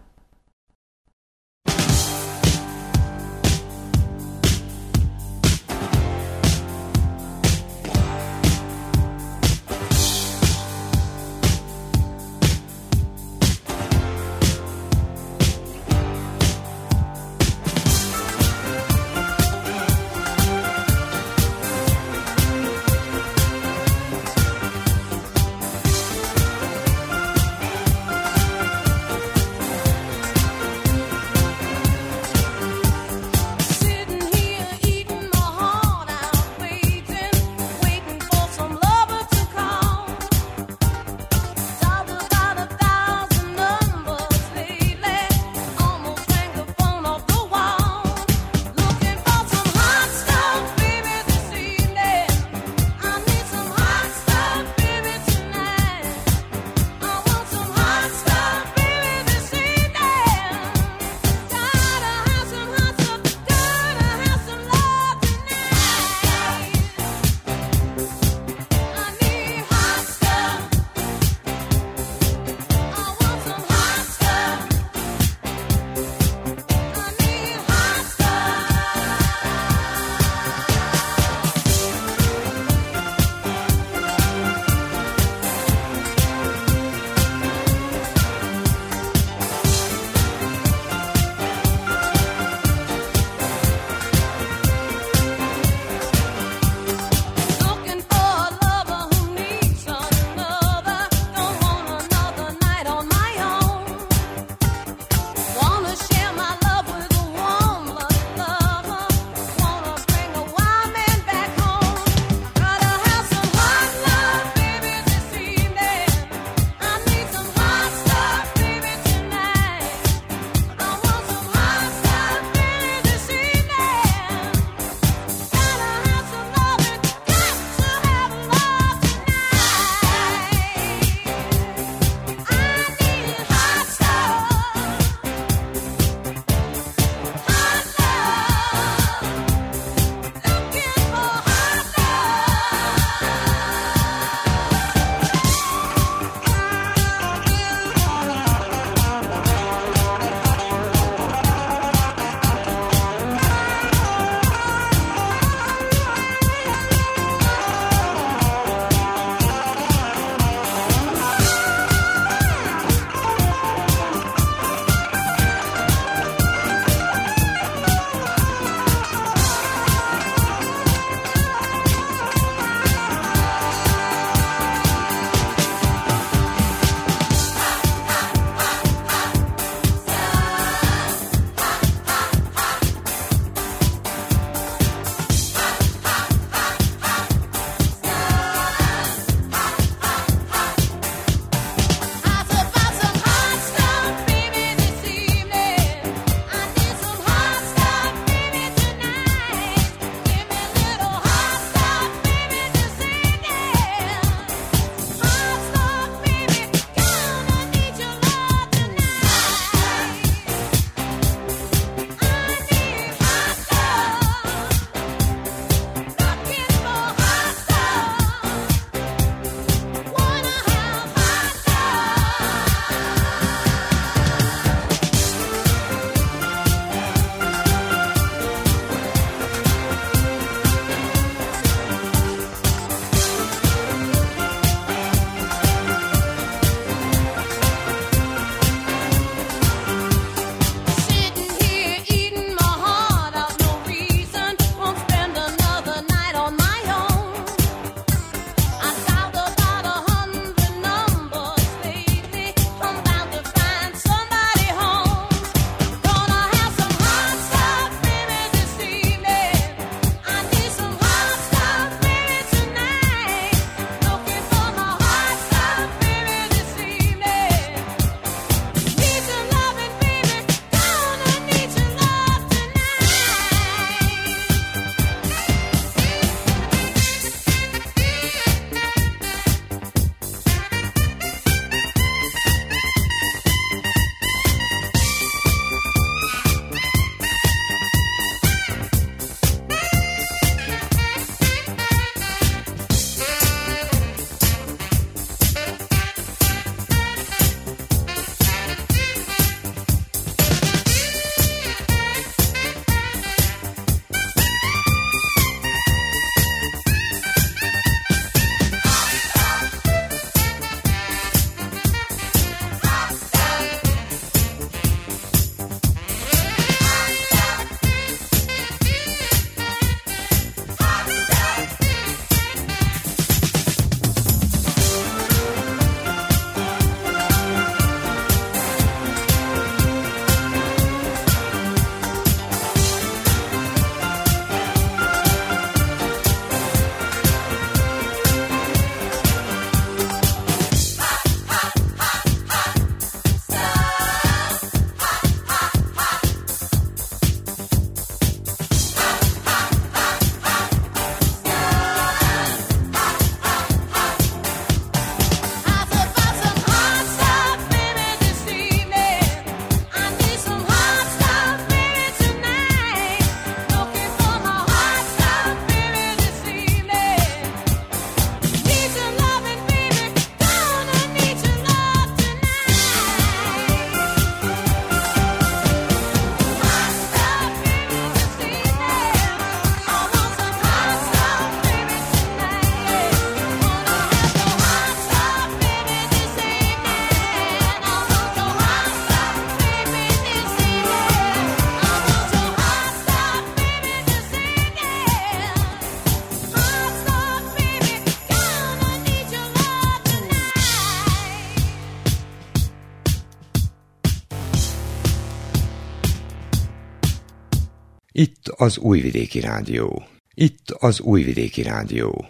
[408.61, 410.03] az Újvidéki Rádió.
[410.33, 412.29] Itt az Újvidéki Rádió.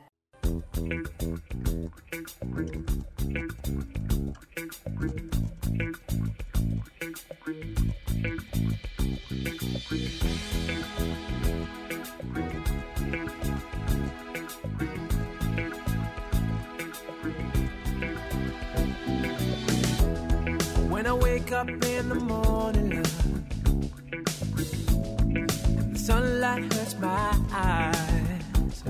[21.07, 23.25] I wake up in the morning, love,
[25.29, 28.83] and the sunlight hurts my eyes.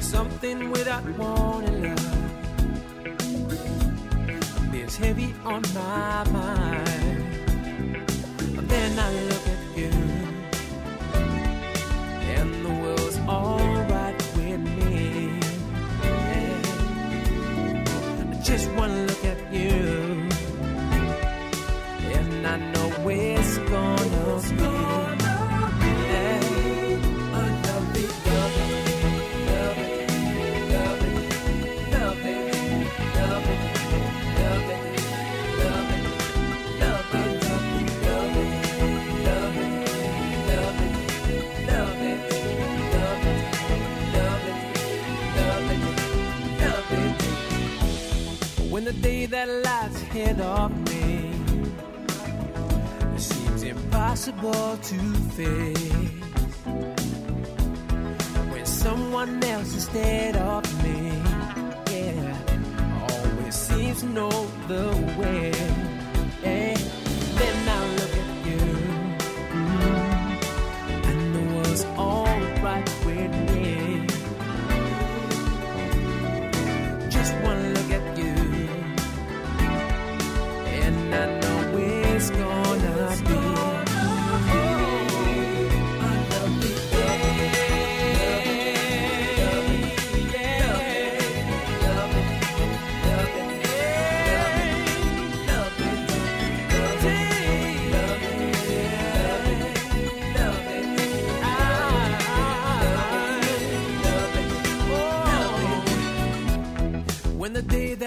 [0.00, 2.34] Something without warning, love,
[4.74, 7.24] is heavy on my mind.
[8.54, 9.90] But then I look at you,
[12.36, 15.40] and the world's alright with me.
[18.42, 19.15] Just one look
[48.76, 50.85] When the day that lights head off
[54.28, 54.98] impossible to
[55.34, 55.92] face,
[58.50, 61.10] when someone else instead of me,
[61.90, 62.38] yeah,
[63.08, 65.75] always seems to know the way.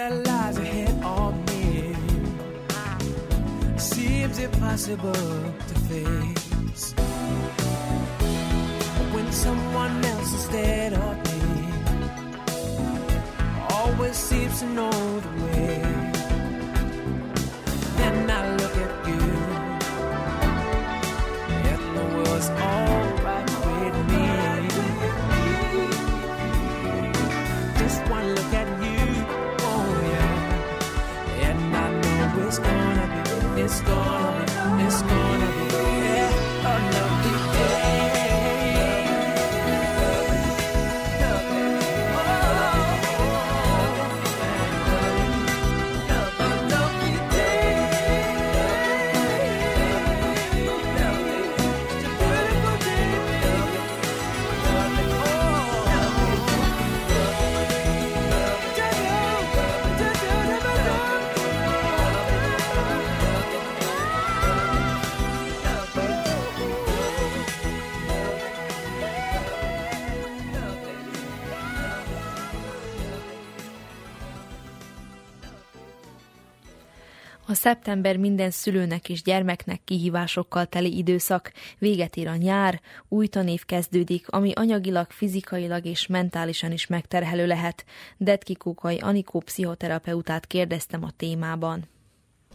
[0.00, 1.94] That lies ahead of me
[3.76, 5.12] seems impossible
[5.68, 6.94] to face.
[9.14, 11.42] When someone else instead of me
[13.78, 15.29] always seems to know the
[77.60, 84.28] szeptember minden szülőnek és gyermeknek kihívásokkal teli időszak, véget ér a nyár, új tanév kezdődik,
[84.28, 87.84] ami anyagilag, fizikailag és mentálisan is megterhelő lehet.
[88.16, 91.88] Detki Kókai Anikó pszichoterapeutát kérdeztem a témában.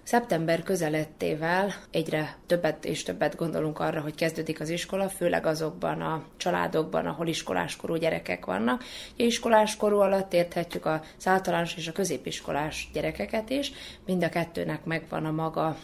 [0.05, 6.23] Szeptember közelettével egyre többet és többet gondolunk arra, hogy kezdődik az iskola, főleg azokban a
[6.37, 8.83] családokban, ahol iskoláskorú gyerekek vannak.
[9.13, 13.71] Ugye iskoláskorú alatt érthetjük az általános és a középiskolás gyerekeket is,
[14.05, 15.77] mind a kettőnek megvan a maga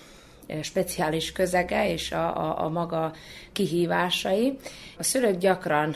[0.61, 3.13] speciális közege és a, a, a maga
[3.51, 4.57] kihívásai.
[4.97, 5.95] A szülők gyakran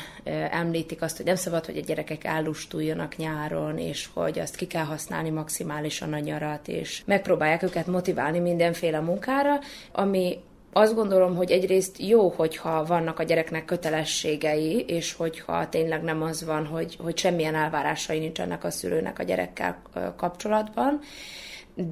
[0.51, 4.85] említik azt, hogy nem szabad, hogy a gyerekek ellustuljanak nyáron, és hogy azt ki kell
[4.85, 9.59] használni maximálisan a nyarat, és megpróbálják őket motiválni mindenféle munkára,
[9.91, 10.37] ami
[10.77, 16.45] azt gondolom, hogy egyrészt jó, hogyha vannak a gyereknek kötelességei, és hogyha tényleg nem az
[16.45, 19.81] van, hogy, hogy semmilyen elvárásai nincsenek a szülőnek a gyerekkel
[20.17, 20.99] kapcsolatban,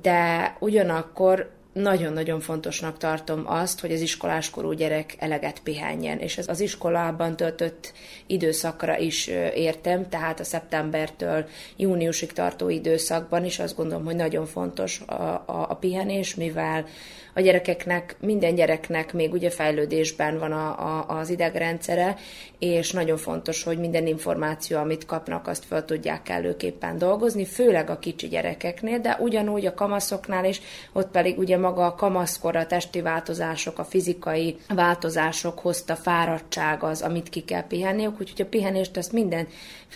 [0.01, 6.59] de ugyanakkor nagyon-nagyon fontosnak tartom azt, hogy az iskoláskorú gyerek eleget pihenjen, és ez az
[6.59, 7.93] iskolában töltött
[8.28, 11.45] időszakra is értem, tehát a szeptembertől
[11.78, 16.86] júniusig tartó időszakban is azt gondolom, hogy nagyon fontos a, a, a pihenés, mivel
[17.34, 22.15] a gyerekeknek, minden gyereknek még ugye fejlődésben van a, a, az idegrendszere,
[22.59, 27.99] és nagyon fontos, hogy minden információ, amit kapnak, azt fel tudják előképpen dolgozni, főleg a
[27.99, 30.61] kicsi gyerekeknél, de ugyanúgy a kamaszoknál is,
[30.93, 37.01] ott pedig ugye maga a kamaszkor, a testi változások, a fizikai változások hozta fáradtság az,
[37.01, 39.11] amit ki kell pihenniük, úgyhogy a pihenést ezt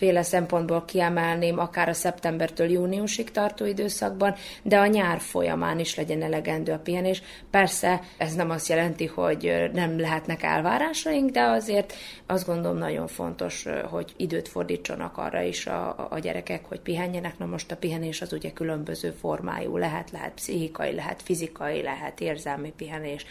[0.00, 6.22] mindenféle szempontból kiemelném, akár a szeptembertől júniusig tartó időszakban, de a nyár folyamán is legyen
[6.22, 7.22] elegendő a pihenés.
[7.50, 11.94] Persze ez nem azt jelenti, hogy nem lehetnek elvárásaink, de azért
[12.26, 17.38] azt gondolom nagyon fontos, hogy időt fordítsanak arra is a, a gyerekek, hogy pihenjenek.
[17.38, 22.72] Na most a pihenés az ugye különböző formájú lehet, lehet pszichikai, lehet fizikai, lehet érzelmi
[22.76, 23.26] pihenés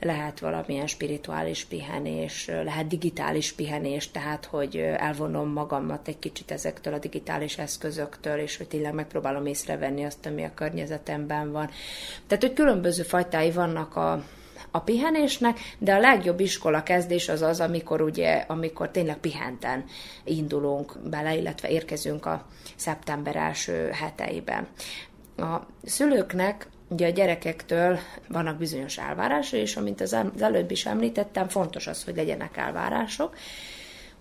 [0.00, 6.98] lehet valamilyen spirituális pihenés, lehet digitális pihenés, tehát hogy elvonom magamat egy kicsit ezektől a
[6.98, 11.70] digitális eszközöktől, és hogy tényleg megpróbálom észrevenni azt, ami a környezetemben van.
[12.26, 14.24] Tehát, hogy különböző fajtái vannak a,
[14.70, 19.84] a pihenésnek, de a legjobb iskola kezdés az az, amikor ugye, amikor tényleg pihenten
[20.24, 24.66] indulunk bele, illetve érkezünk a szeptember első heteiben.
[25.36, 31.86] A szülőknek Ugye a gyerekektől vannak bizonyos elvárásai, és amint az előbb is említettem, fontos
[31.86, 33.36] az, hogy legyenek elvárások.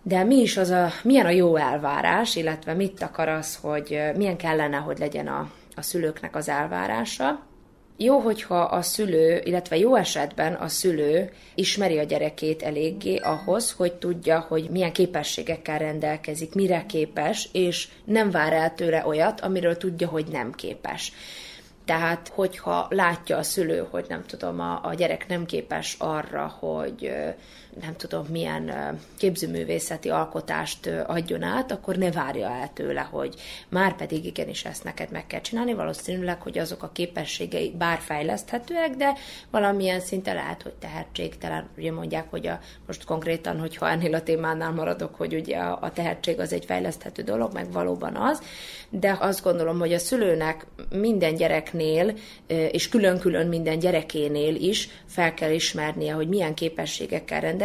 [0.01, 4.37] De mi is az a, milyen a jó elvárás, illetve mit akar az, hogy milyen
[4.37, 7.45] kellene, hogy legyen a, a szülőknek az elvárása.
[7.97, 13.93] Jó, hogyha a szülő, illetve jó esetben a szülő ismeri a gyerekét eléggé ahhoz, hogy
[13.93, 20.07] tudja, hogy milyen képességekkel rendelkezik, mire képes, és nem vár el tőle olyat, amiről tudja,
[20.07, 21.11] hogy nem képes.
[21.85, 27.11] Tehát, hogyha látja a szülő, hogy nem tudom, a, a gyerek nem képes arra, hogy
[27.81, 28.71] nem tudom, milyen
[29.17, 33.35] képzőművészeti alkotást adjon át, akkor ne várja el tőle, hogy
[33.69, 35.73] már pedig igenis ezt neked meg kell csinálni.
[35.73, 39.13] Valószínűleg, hogy azok a képességei bár fejleszthetőek, de
[39.51, 41.69] valamilyen szinte lehet, hogy tehetségtelen.
[41.77, 45.91] Ugye mondják, hogy a, most konkrétan, hogyha ennél a témánál maradok, hogy ugye a, a
[45.91, 48.41] tehetség az egy fejleszthető dolog, meg valóban az,
[48.89, 52.13] de azt gondolom, hogy a szülőnek minden gyereknél,
[52.47, 57.61] és külön-külön minden gyerekénél is fel kell ismernie, hogy milyen képességekkel rendelkezik,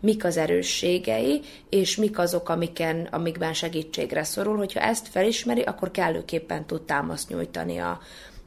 [0.00, 4.56] mik az erősségei, és mik azok, amiken, amikben segítségre szorul.
[4.56, 8.00] Hogyha ezt felismeri, akkor kellőképpen tud támaszt nyújtani a,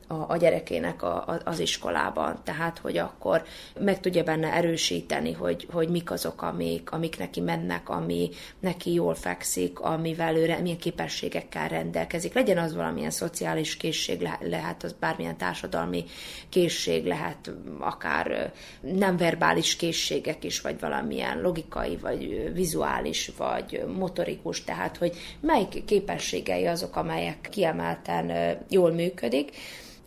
[0.07, 2.39] a, a gyerekének a, a, az iskolában.
[2.43, 3.43] Tehát, hogy akkor
[3.79, 8.29] meg tudja benne erősíteni, hogy, hogy mik azok, amik, amik neki mennek, ami
[8.59, 12.33] neki jól fekszik, amivel ő milyen képességekkel rendelkezik.
[12.33, 16.05] Legyen az valamilyen szociális készség, lehet, lehet az bármilyen társadalmi
[16.49, 18.51] készség, lehet akár
[18.81, 26.65] nem verbális készségek is, vagy valamilyen logikai, vagy vizuális, vagy motorikus, tehát, hogy melyik képességei
[26.65, 29.51] azok, amelyek kiemelten jól működik,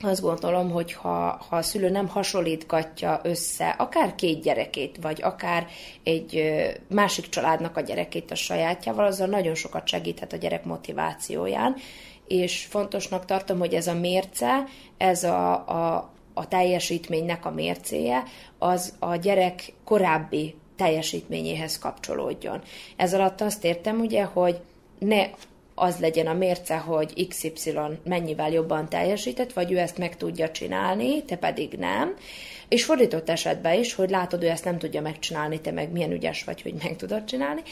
[0.03, 5.67] azt gondolom, hogy ha, ha a szülő nem hasonlítgatja össze akár két gyerekét, vagy akár
[6.03, 6.53] egy
[6.89, 11.77] másik családnak a gyerekét a sajátjával, azzal nagyon sokat segíthet a gyerek motivációján,
[12.27, 14.65] és fontosnak tartom, hogy ez a mérce,
[14.97, 18.23] ez a, a, a teljesítménynek a mércéje,
[18.59, 22.63] az a gyerek korábbi teljesítményéhez kapcsolódjon.
[22.97, 24.61] Ez alatt azt értem ugye, hogy
[24.99, 25.27] ne
[25.81, 27.75] az legyen a mérce, hogy XY
[28.05, 32.15] mennyivel jobban teljesített, vagy ő ezt meg tudja csinálni, te pedig nem.
[32.69, 36.45] És fordított esetben is, hogy látod, ő ezt nem tudja megcsinálni, te meg milyen ügyes
[36.45, 37.63] vagy, hogy meg tudod csinálni,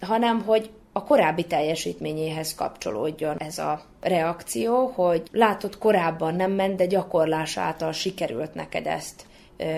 [0.00, 6.86] hanem hogy a korábbi teljesítményéhez kapcsolódjon ez a reakció, hogy látod korábban nem ment, de
[6.86, 9.28] gyakorlás által sikerült neked ezt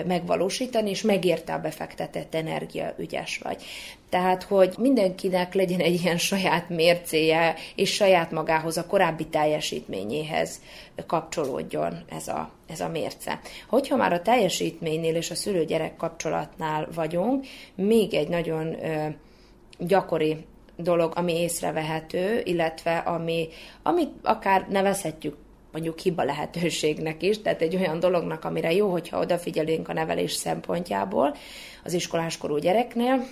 [0.05, 3.63] megvalósítani, és megérte a befektetett energia, ügyes vagy.
[4.09, 10.61] Tehát, hogy mindenkinek legyen egy ilyen saját mércéje, és saját magához, a korábbi teljesítményéhez
[11.07, 13.39] kapcsolódjon ez a, ez a mérce.
[13.67, 17.45] Hogyha már a teljesítménynél és a szülő-gyerek kapcsolatnál vagyunk,
[17.75, 18.75] még egy nagyon
[19.77, 20.45] gyakori
[20.77, 23.47] dolog, ami észrevehető, illetve ami,
[23.83, 25.35] amit akár nevezhetjük
[25.73, 31.35] mondjuk hiba lehetőségnek is, tehát egy olyan dolognak, amire jó, hogyha odafigyelünk a nevelés szempontjából
[31.83, 33.25] az iskoláskorú gyereknél,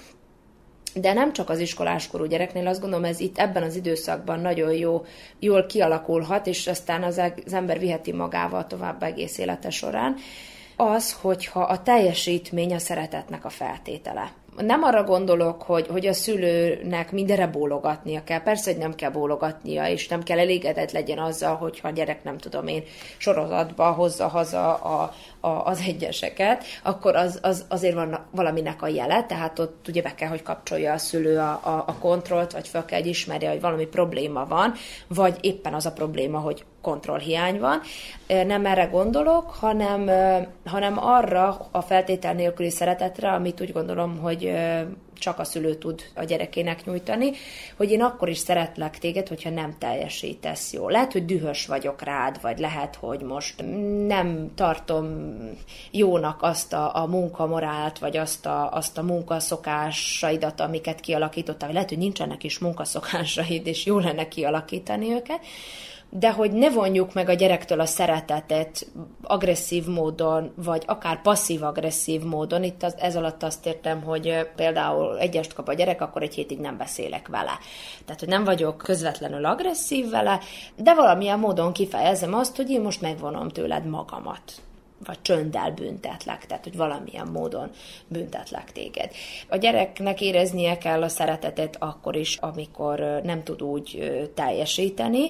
[0.93, 5.05] de nem csak az iskoláskorú gyereknél, azt gondolom, ez itt ebben az időszakban nagyon jó,
[5.39, 10.15] jól kialakulhat, és aztán az, az ember viheti magával tovább egész élete során,
[10.75, 17.11] az, hogyha a teljesítmény a szeretetnek a feltétele nem arra gondolok, hogy, hogy a szülőnek
[17.11, 18.41] mindenre bólogatnia kell.
[18.41, 22.37] Persze, hogy nem kell bólogatnia, és nem kell elégedett legyen azzal, hogyha a gyerek, nem
[22.37, 22.83] tudom én,
[23.17, 29.23] sorozatba hozza haza a, a, az egyeseket, akkor az, az azért van valaminek a jele,
[29.23, 32.85] tehát ott ugye be kell, hogy kapcsolja a szülő a, a, a kontrollt, vagy fel
[32.85, 34.73] kell, hogy ismerje, hogy valami probléma van,
[35.07, 37.81] vagy éppen az a probléma, hogy kontrollhiány van.
[38.27, 40.09] Nem erre gondolok, hanem,
[40.65, 44.53] hanem arra a feltétel nélküli szeretetre, amit úgy gondolom, hogy
[45.21, 47.31] csak a szülő tud a gyerekének nyújtani,
[47.77, 50.91] hogy én akkor is szeretlek téged, hogyha nem teljesítesz jól.
[50.91, 53.63] Lehet, hogy dühös vagyok rád, vagy lehet, hogy most
[54.07, 55.27] nem tartom
[55.91, 61.89] jónak azt a, a munkamorált, vagy azt a, azt a munkaszokásaidat, amiket kialakítottál, vagy lehet,
[61.89, 65.39] hogy nincsenek is munkaszokásaid, és jó lenne kialakítani őket,
[66.13, 68.87] de hogy ne vonjuk meg a gyerektől a szeretetet
[69.21, 72.63] agresszív módon, vagy akár passzív-agresszív módon.
[72.63, 76.59] Itt az, ez alatt azt értem, hogy például egyest kap a gyerek, akkor egy hétig
[76.59, 77.59] nem beszélek vele.
[78.05, 80.39] Tehát, hogy nem vagyok közvetlenül agresszív vele,
[80.75, 84.41] de valamilyen módon kifejezem azt, hogy én most megvonom tőled magamat
[85.05, 87.69] vagy csönddel büntetlek, tehát hogy valamilyen módon
[88.07, 89.11] büntetlek téged.
[89.49, 95.29] A gyereknek éreznie kell a szeretetet akkor is, amikor nem tud úgy teljesíteni,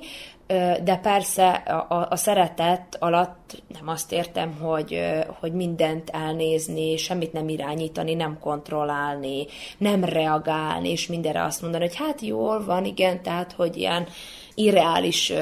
[0.84, 5.00] de persze a, a, szeretet alatt nem azt értem, hogy,
[5.40, 9.46] hogy mindent elnézni, semmit nem irányítani, nem kontrollálni,
[9.78, 14.08] nem reagálni, és mindenre azt mondani, hogy hát jól van, igen, tehát, hogy ilyen
[14.56, 15.34] irreális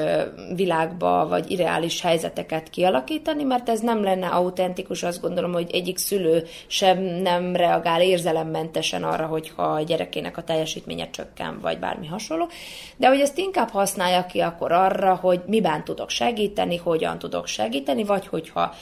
[0.54, 6.46] világba, vagy irreális helyzeteket kialakítani, mert ez nem lenne autentikus, azt gondolom, hogy egyik szülő
[6.66, 12.48] sem nem reagál érzelemmentesen arra, hogyha a gyerekének a teljesítménye csökken, vagy bármi hasonló,
[12.96, 18.04] de hogy ezt inkább használja ki akkor arra, hogy miben tudok segíteni, hogyan tudok segíteni,
[18.04, 18.74] vagy hogyha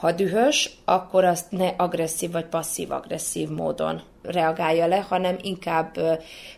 [0.00, 5.98] ha dühös, akkor azt ne agresszív vagy passzív-agresszív módon reagálja le, hanem inkább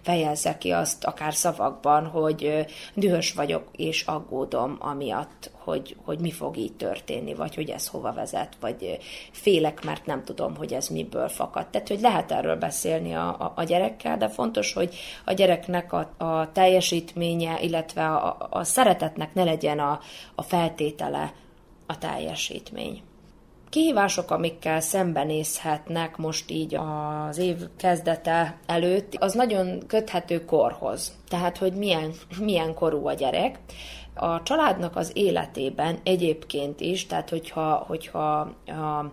[0.01, 6.57] fejezze ki azt akár szavakban, hogy dühös vagyok és aggódom amiatt, hogy, hogy mi fog
[6.57, 8.99] így történni, vagy hogy ez hova vezet, vagy
[9.32, 11.66] félek, mert nem tudom, hogy ez miből fakad.
[11.66, 16.11] Tehát, hogy lehet erről beszélni a, a, a gyerekkel, de fontos, hogy a gyereknek a,
[16.16, 20.01] a teljesítménye, illetve a, a szeretetnek ne legyen a,
[20.35, 21.32] a feltétele
[21.86, 23.03] a teljesítmény
[23.74, 31.16] kihívások, amikkel szembenézhetnek most így az év kezdete előtt, az nagyon köthető korhoz.
[31.28, 33.59] Tehát, hogy milyen, milyen korú a gyerek.
[34.14, 39.12] A családnak az életében egyébként is, tehát hogyha, hogyha a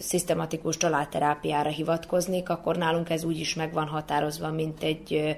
[0.00, 5.36] szisztematikus családterápiára hivatkoznék, akkor nálunk ez úgy is meg van határozva, mint egy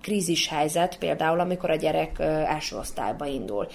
[0.00, 3.66] krízis helyzet, például amikor a gyerek első osztályba indul.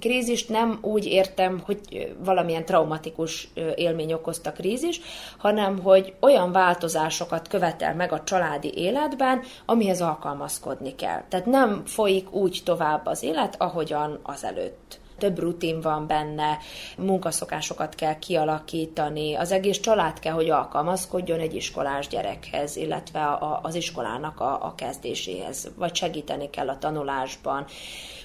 [0.00, 5.00] Krízist nem úgy értem, hogy valamilyen traumatikus élmény okozta krízis,
[5.38, 11.22] hanem hogy olyan változásokat követel meg a családi életben, amihez alkalmazkodni kell.
[11.28, 16.58] Tehát nem folyik úgy tovább az élet, ahogyan azelőtt több rutin van benne,
[16.96, 23.74] munkaszokásokat kell kialakítani, az egész család kell, hogy alkalmazkodjon egy iskolás gyerekhez, illetve a, az
[23.74, 27.66] iskolának a, a kezdéséhez, vagy segíteni kell a tanulásban,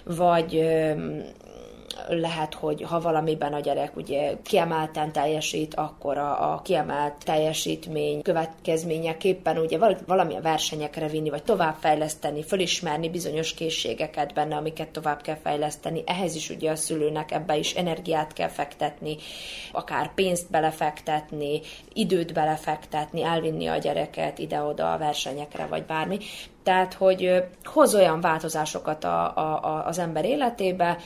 [0.04, 0.62] vagy
[2.08, 9.58] lehet, hogy ha valamiben a gyerek ugye kiemelten teljesít, akkor a, a kiemelt teljesítmény következményeképpen
[9.58, 16.04] ugye valamilyen versenyekre vinni, vagy továbbfejleszteni, fölismerni bizonyos készségeket benne, amiket tovább kell fejleszteni.
[16.06, 19.18] Ehhez is ugye a szülőnek ebbe is energiát kell fektetni,
[19.72, 21.62] akár pénzt belefektetni,
[21.94, 26.18] időt belefektetni, elvinni a gyereket ide-oda a versenyekre, vagy bármi.
[26.64, 30.98] Tehát, hogy hoz olyan változásokat a, a, a, az ember életébe,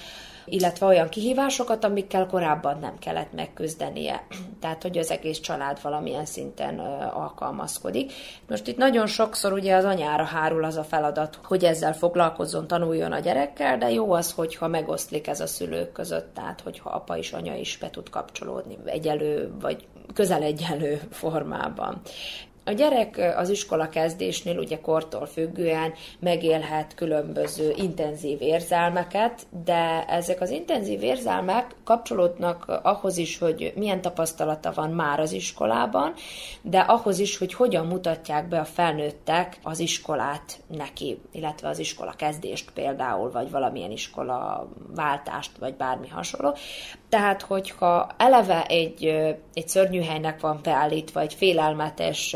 [0.46, 4.28] illetve olyan kihívásokat, amikkel korábban nem kellett megküzdenie.
[4.62, 6.80] Tehát, hogy az egész család valamilyen szinten
[7.14, 8.12] alkalmazkodik.
[8.50, 13.12] Most itt nagyon sokszor ugye az anyára hárul az a feladat, hogy ezzel foglalkozzon, tanuljon
[13.12, 17.34] a gyerekkel, de jó az, hogyha megoszlik ez a szülők között, tehát hogyha apa és
[17.34, 22.02] anya is be tud kapcsolódni egyelő vagy közel egyenlő formában.
[22.68, 30.50] A gyerek az iskola kezdésnél ugye kortól függően megélhet különböző intenzív érzelmeket, de ezek az
[30.50, 36.14] intenzív érzelmek kapcsolódnak ahhoz is, hogy milyen tapasztalata van már az iskolában,
[36.62, 42.14] de ahhoz is, hogy hogyan mutatják be a felnőttek az iskolát neki, illetve az iskola
[42.18, 46.56] kezdést például, vagy valamilyen iskola váltást, vagy bármi hasonló.
[47.10, 49.06] Tehát, hogyha eleve egy,
[49.54, 52.36] egy szörnyű helynek van beállítva, egy félelmetes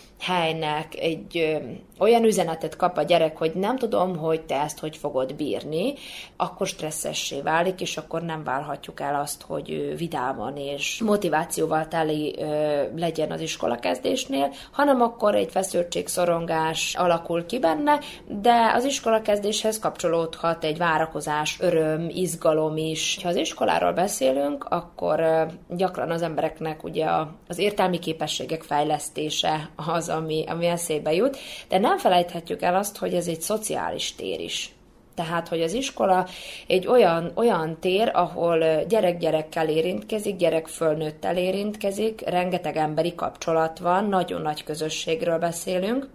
[0.21, 1.55] helynek egy ö,
[1.99, 5.93] olyan üzenetet kap a gyerek, hogy nem tudom, hogy te ezt hogy fogod bírni,
[6.37, 12.81] akkor stresszessé válik, és akkor nem válhatjuk el azt, hogy vidáman és motivációval teli ö,
[12.95, 20.77] legyen az iskolakezdésnél, hanem akkor egy feszültségszorongás alakul ki benne, de az iskolakezdéshez kapcsolódhat egy
[20.77, 23.19] várakozás, öröm, izgalom is.
[23.23, 25.43] Ha az iskoláról beszélünk, akkor ö,
[25.75, 27.05] gyakran az embereknek ugye
[27.47, 33.13] az értelmi képességek fejlesztése az, ami, ami eszébe jut, de nem felejthetjük el azt, hogy
[33.13, 34.73] ez egy szociális tér is.
[35.15, 36.27] Tehát, hogy az iskola
[36.67, 44.05] egy olyan, olyan tér, ahol gyerek gyerekkel érintkezik, gyerek fölnőttel érintkezik, rengeteg emberi kapcsolat van,
[44.05, 46.09] nagyon nagy közösségről beszélünk,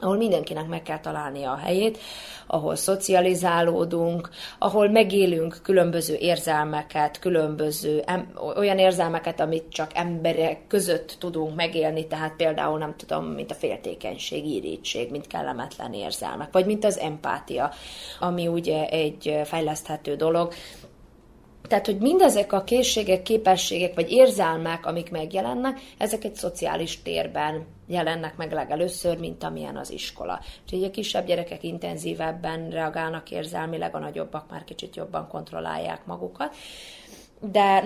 [0.00, 1.98] ahol mindenkinek meg kell találnia a helyét,
[2.46, 4.28] ahol szocializálódunk,
[4.58, 12.36] ahol megélünk különböző érzelmeket, különböző em, olyan érzelmeket, amit csak emberek között tudunk megélni, tehát
[12.36, 17.72] például nem tudom, mint a féltékenység, irítség, mint kellemetlen érzelmek, vagy mint az empátia,
[18.20, 20.52] ami ugye egy fejleszthető dolog,
[21.68, 28.36] tehát, hogy mindezek a készségek, képességek vagy érzelmek, amik megjelennek, ezek egy szociális térben jelennek
[28.36, 30.40] meg legelőször, mint amilyen az iskola.
[30.62, 36.56] Úgyhogy a kisebb gyerekek intenzívebben reagálnak érzelmileg, a nagyobbak már kicsit jobban kontrollálják magukat
[37.40, 37.84] de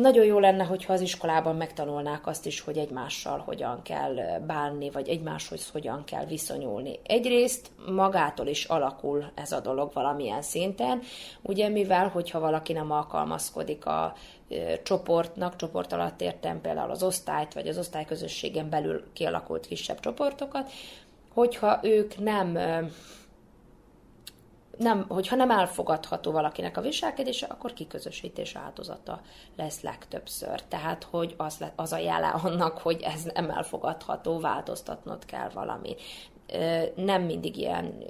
[0.00, 4.14] nagyon jó lenne, hogyha az iskolában megtanulnák azt is, hogy egymással hogyan kell
[4.46, 7.00] bánni, vagy egymáshoz hogyan kell viszonyulni.
[7.02, 11.00] Egyrészt magától is alakul ez a dolog valamilyen szinten,
[11.42, 14.14] ugye mivel, hogyha valaki nem alkalmazkodik a
[14.82, 20.70] csoportnak, csoport alatt értem például az osztályt, vagy az osztályközösségen belül kialakult kisebb csoportokat,
[21.34, 22.58] hogyha ők nem
[24.78, 29.20] nem, hogyha nem elfogadható valakinek a viselkedése, akkor kiközösítés áldozata
[29.56, 30.62] lesz legtöbbször.
[30.62, 35.96] Tehát, hogy az, le, az a jele annak, hogy ez nem elfogadható, változtatnod kell valami.
[36.94, 38.04] Nem mindig ilyen,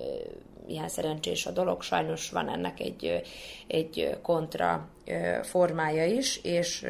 [0.72, 3.22] ilyen szerencsés a dolog, sajnos van ennek egy,
[3.66, 4.88] egy kontra
[5.42, 6.86] formája is, és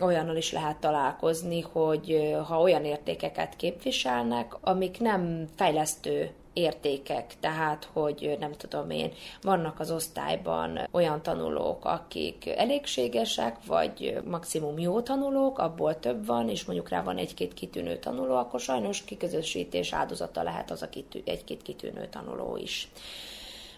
[0.00, 8.36] olyannal is lehet találkozni, hogy ha olyan értékeket képviselnek, amik nem fejlesztő értékek, tehát, hogy
[8.40, 9.12] nem tudom én,
[9.42, 16.64] vannak az osztályban olyan tanulók, akik elégségesek, vagy maximum jó tanulók, abból több van, és
[16.64, 21.62] mondjuk rá van egy-két kitűnő tanuló, akkor sajnos kiközösítés áldozata lehet az a kitű, egy-két
[21.62, 22.88] kitűnő tanuló is.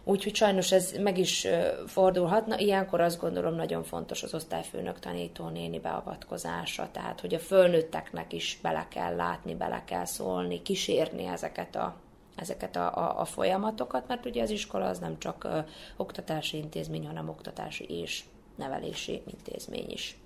[0.06, 1.46] Úgyhogy sajnos ez meg is
[1.86, 2.58] fordulhatna.
[2.58, 8.58] Ilyenkor azt gondolom nagyon fontos az osztályfőnök tanító néni beavatkozása, tehát hogy a fölnőtteknek is
[8.62, 11.94] bele kell látni, bele kell szólni, kísérni ezeket a
[12.36, 15.58] ezeket a, a, a folyamatokat, mert ugye az iskola az nem csak ö,
[15.96, 18.24] oktatási intézmény, hanem oktatási és
[18.56, 20.16] nevelési intézmény is.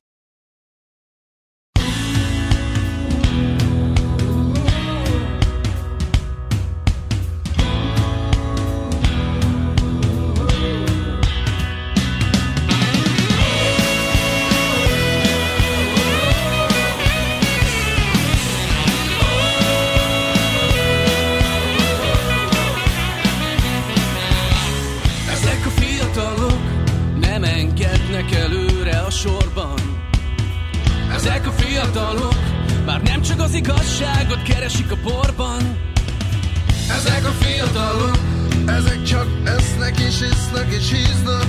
[31.78, 32.34] Fiatalok
[32.86, 35.78] Már nem csak az igazságot keresik a porban.
[36.96, 38.18] Ezek a fiatalok
[38.66, 41.46] Ezek csak esznek és isznak és híznak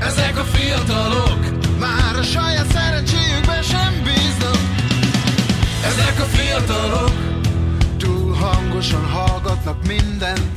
[0.00, 1.38] Ezek a fiatalok
[1.78, 4.60] Már a saját szerencséjükben sem bíznak.
[5.84, 7.12] Ezek a fiatalok
[7.98, 10.50] Túl hangosan hallgatnak mindent.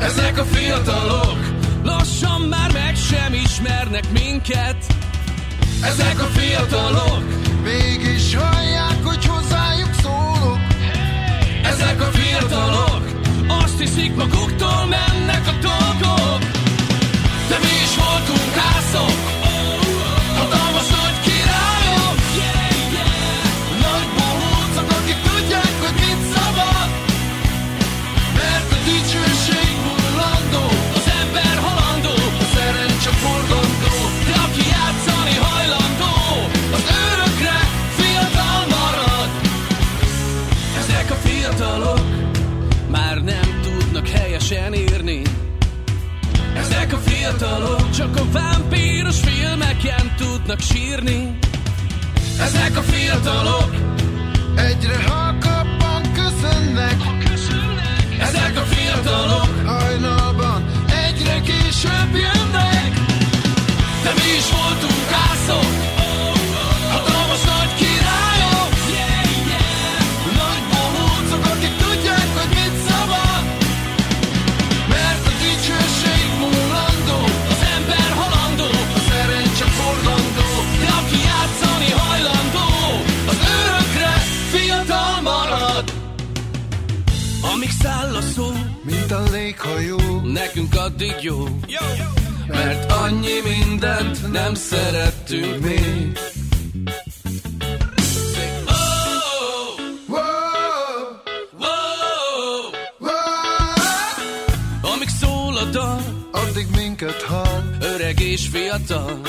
[0.00, 4.76] Ezek a fiatalok Lassan már meg sem ismernek minket.
[5.82, 7.22] Ezek a fiatalok.
[7.62, 10.58] Mégis hallják, hogy hozzájuk szólok.
[11.62, 13.02] Ezek a fiatalok.
[13.62, 16.40] Azt hiszik maguktól mennek a dolgok.
[17.48, 19.23] De mi is voltunk ászok
[50.24, 51.38] tudnak sírni.
[52.40, 53.70] Ezek a fiatalok
[54.56, 56.96] Egyre halkabban köszönnek.
[58.20, 60.64] Ezek a fiatalok Hajnalban
[61.08, 62.33] egyre később jönnek
[89.44, 91.44] Mint a léghajó Nekünk addig jó
[92.48, 96.18] Mert annyi mindent nem szerettünk még
[106.30, 109.20] addig minket hall, öreg és fiatal,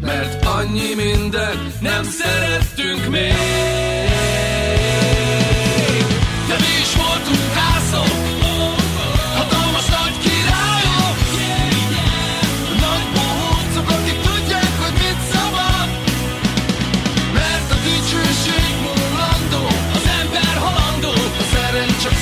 [0.00, 3.32] mert annyi mindent nem szerettünk még.
[6.48, 8.51] De mi is voltunk házok,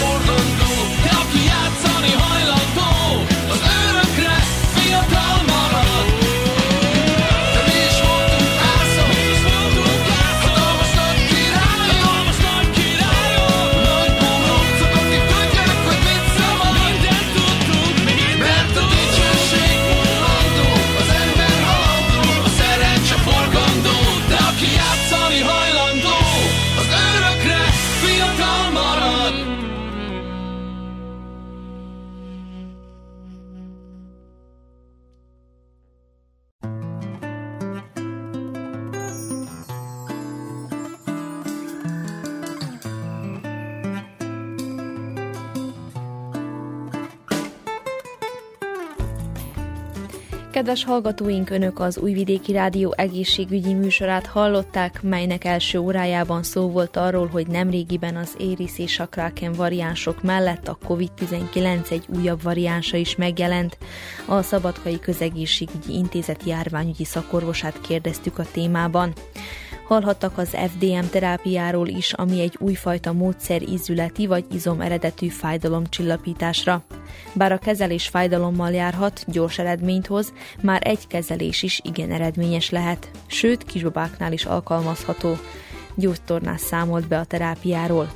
[0.01, 0.40] por
[50.71, 57.27] Kedves hallgatóink, Önök az Újvidéki Rádió egészségügyi műsorát hallották, melynek első órájában szó volt arról,
[57.27, 63.17] hogy nemrégiben az Éris és a Kraken variánsok mellett a COVID-19 egy újabb variánsa is
[63.17, 63.79] megjelent.
[64.27, 69.13] A Szabadkai Közegészségügyi Intézet járványügyi szakorvosát kérdeztük a témában.
[69.91, 76.83] Hallhattak az FDM terápiáról is, ami egy újfajta módszer ízületi vagy izom eredetű fájdalomcsillapításra.
[77.33, 83.11] Bár a kezelés fájdalommal járhat, gyors eredményt hoz, már egy kezelés is igen eredményes lehet,
[83.27, 85.37] sőt kisbabáknál is alkalmazható.
[85.95, 88.11] Gyógytornász számolt be a terápiáról.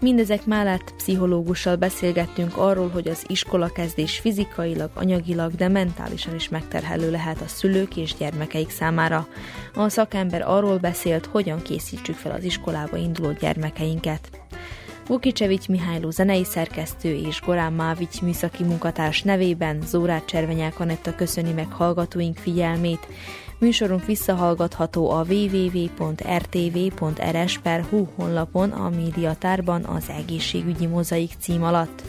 [0.00, 7.40] Mindezek mellett pszichológussal beszélgettünk arról, hogy az iskolakezdés fizikailag, anyagilag, de mentálisan is megterhelő lehet
[7.40, 9.26] a szülők és gyermekeik számára.
[9.74, 14.30] A szakember arról beszélt, hogyan készítsük fel az iskolába induló gyermekeinket.
[15.06, 21.72] Vukicevics Mihályló zenei szerkesztő és Gorán Mávics műszaki munkatárs nevében Zórát Cservenyák Anetta köszöni meg
[21.72, 23.06] hallgatóink figyelmét.
[23.58, 25.96] Műsorunk visszahallgatható a www.rtv.rs.hu
[28.16, 32.02] honlapon a médiatárban az egészségügyi mozaik cím alatt.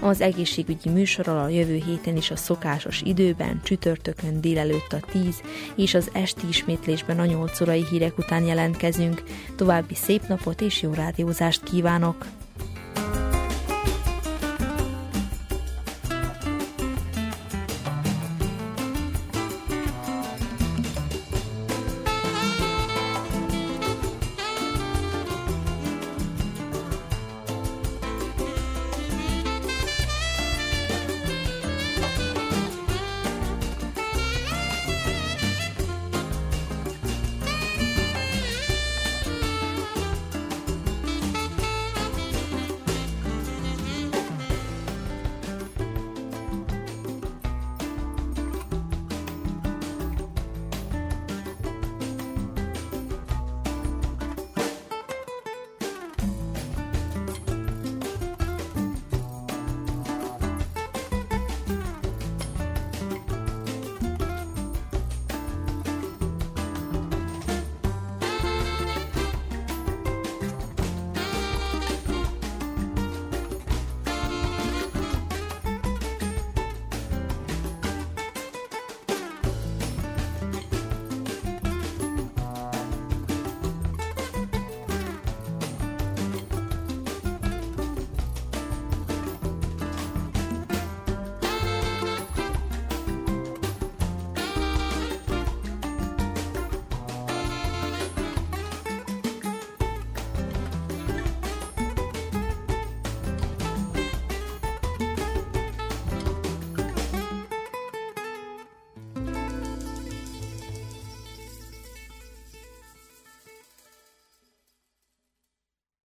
[0.00, 5.42] Az egészségügyi műsorral a jövő héten is a szokásos időben, csütörtökön délelőtt a 10
[5.76, 9.22] és az esti ismétlésben a 8 órai hírek után jelentkezünk.
[9.56, 12.26] További szép napot és jó rádiózást kívánok!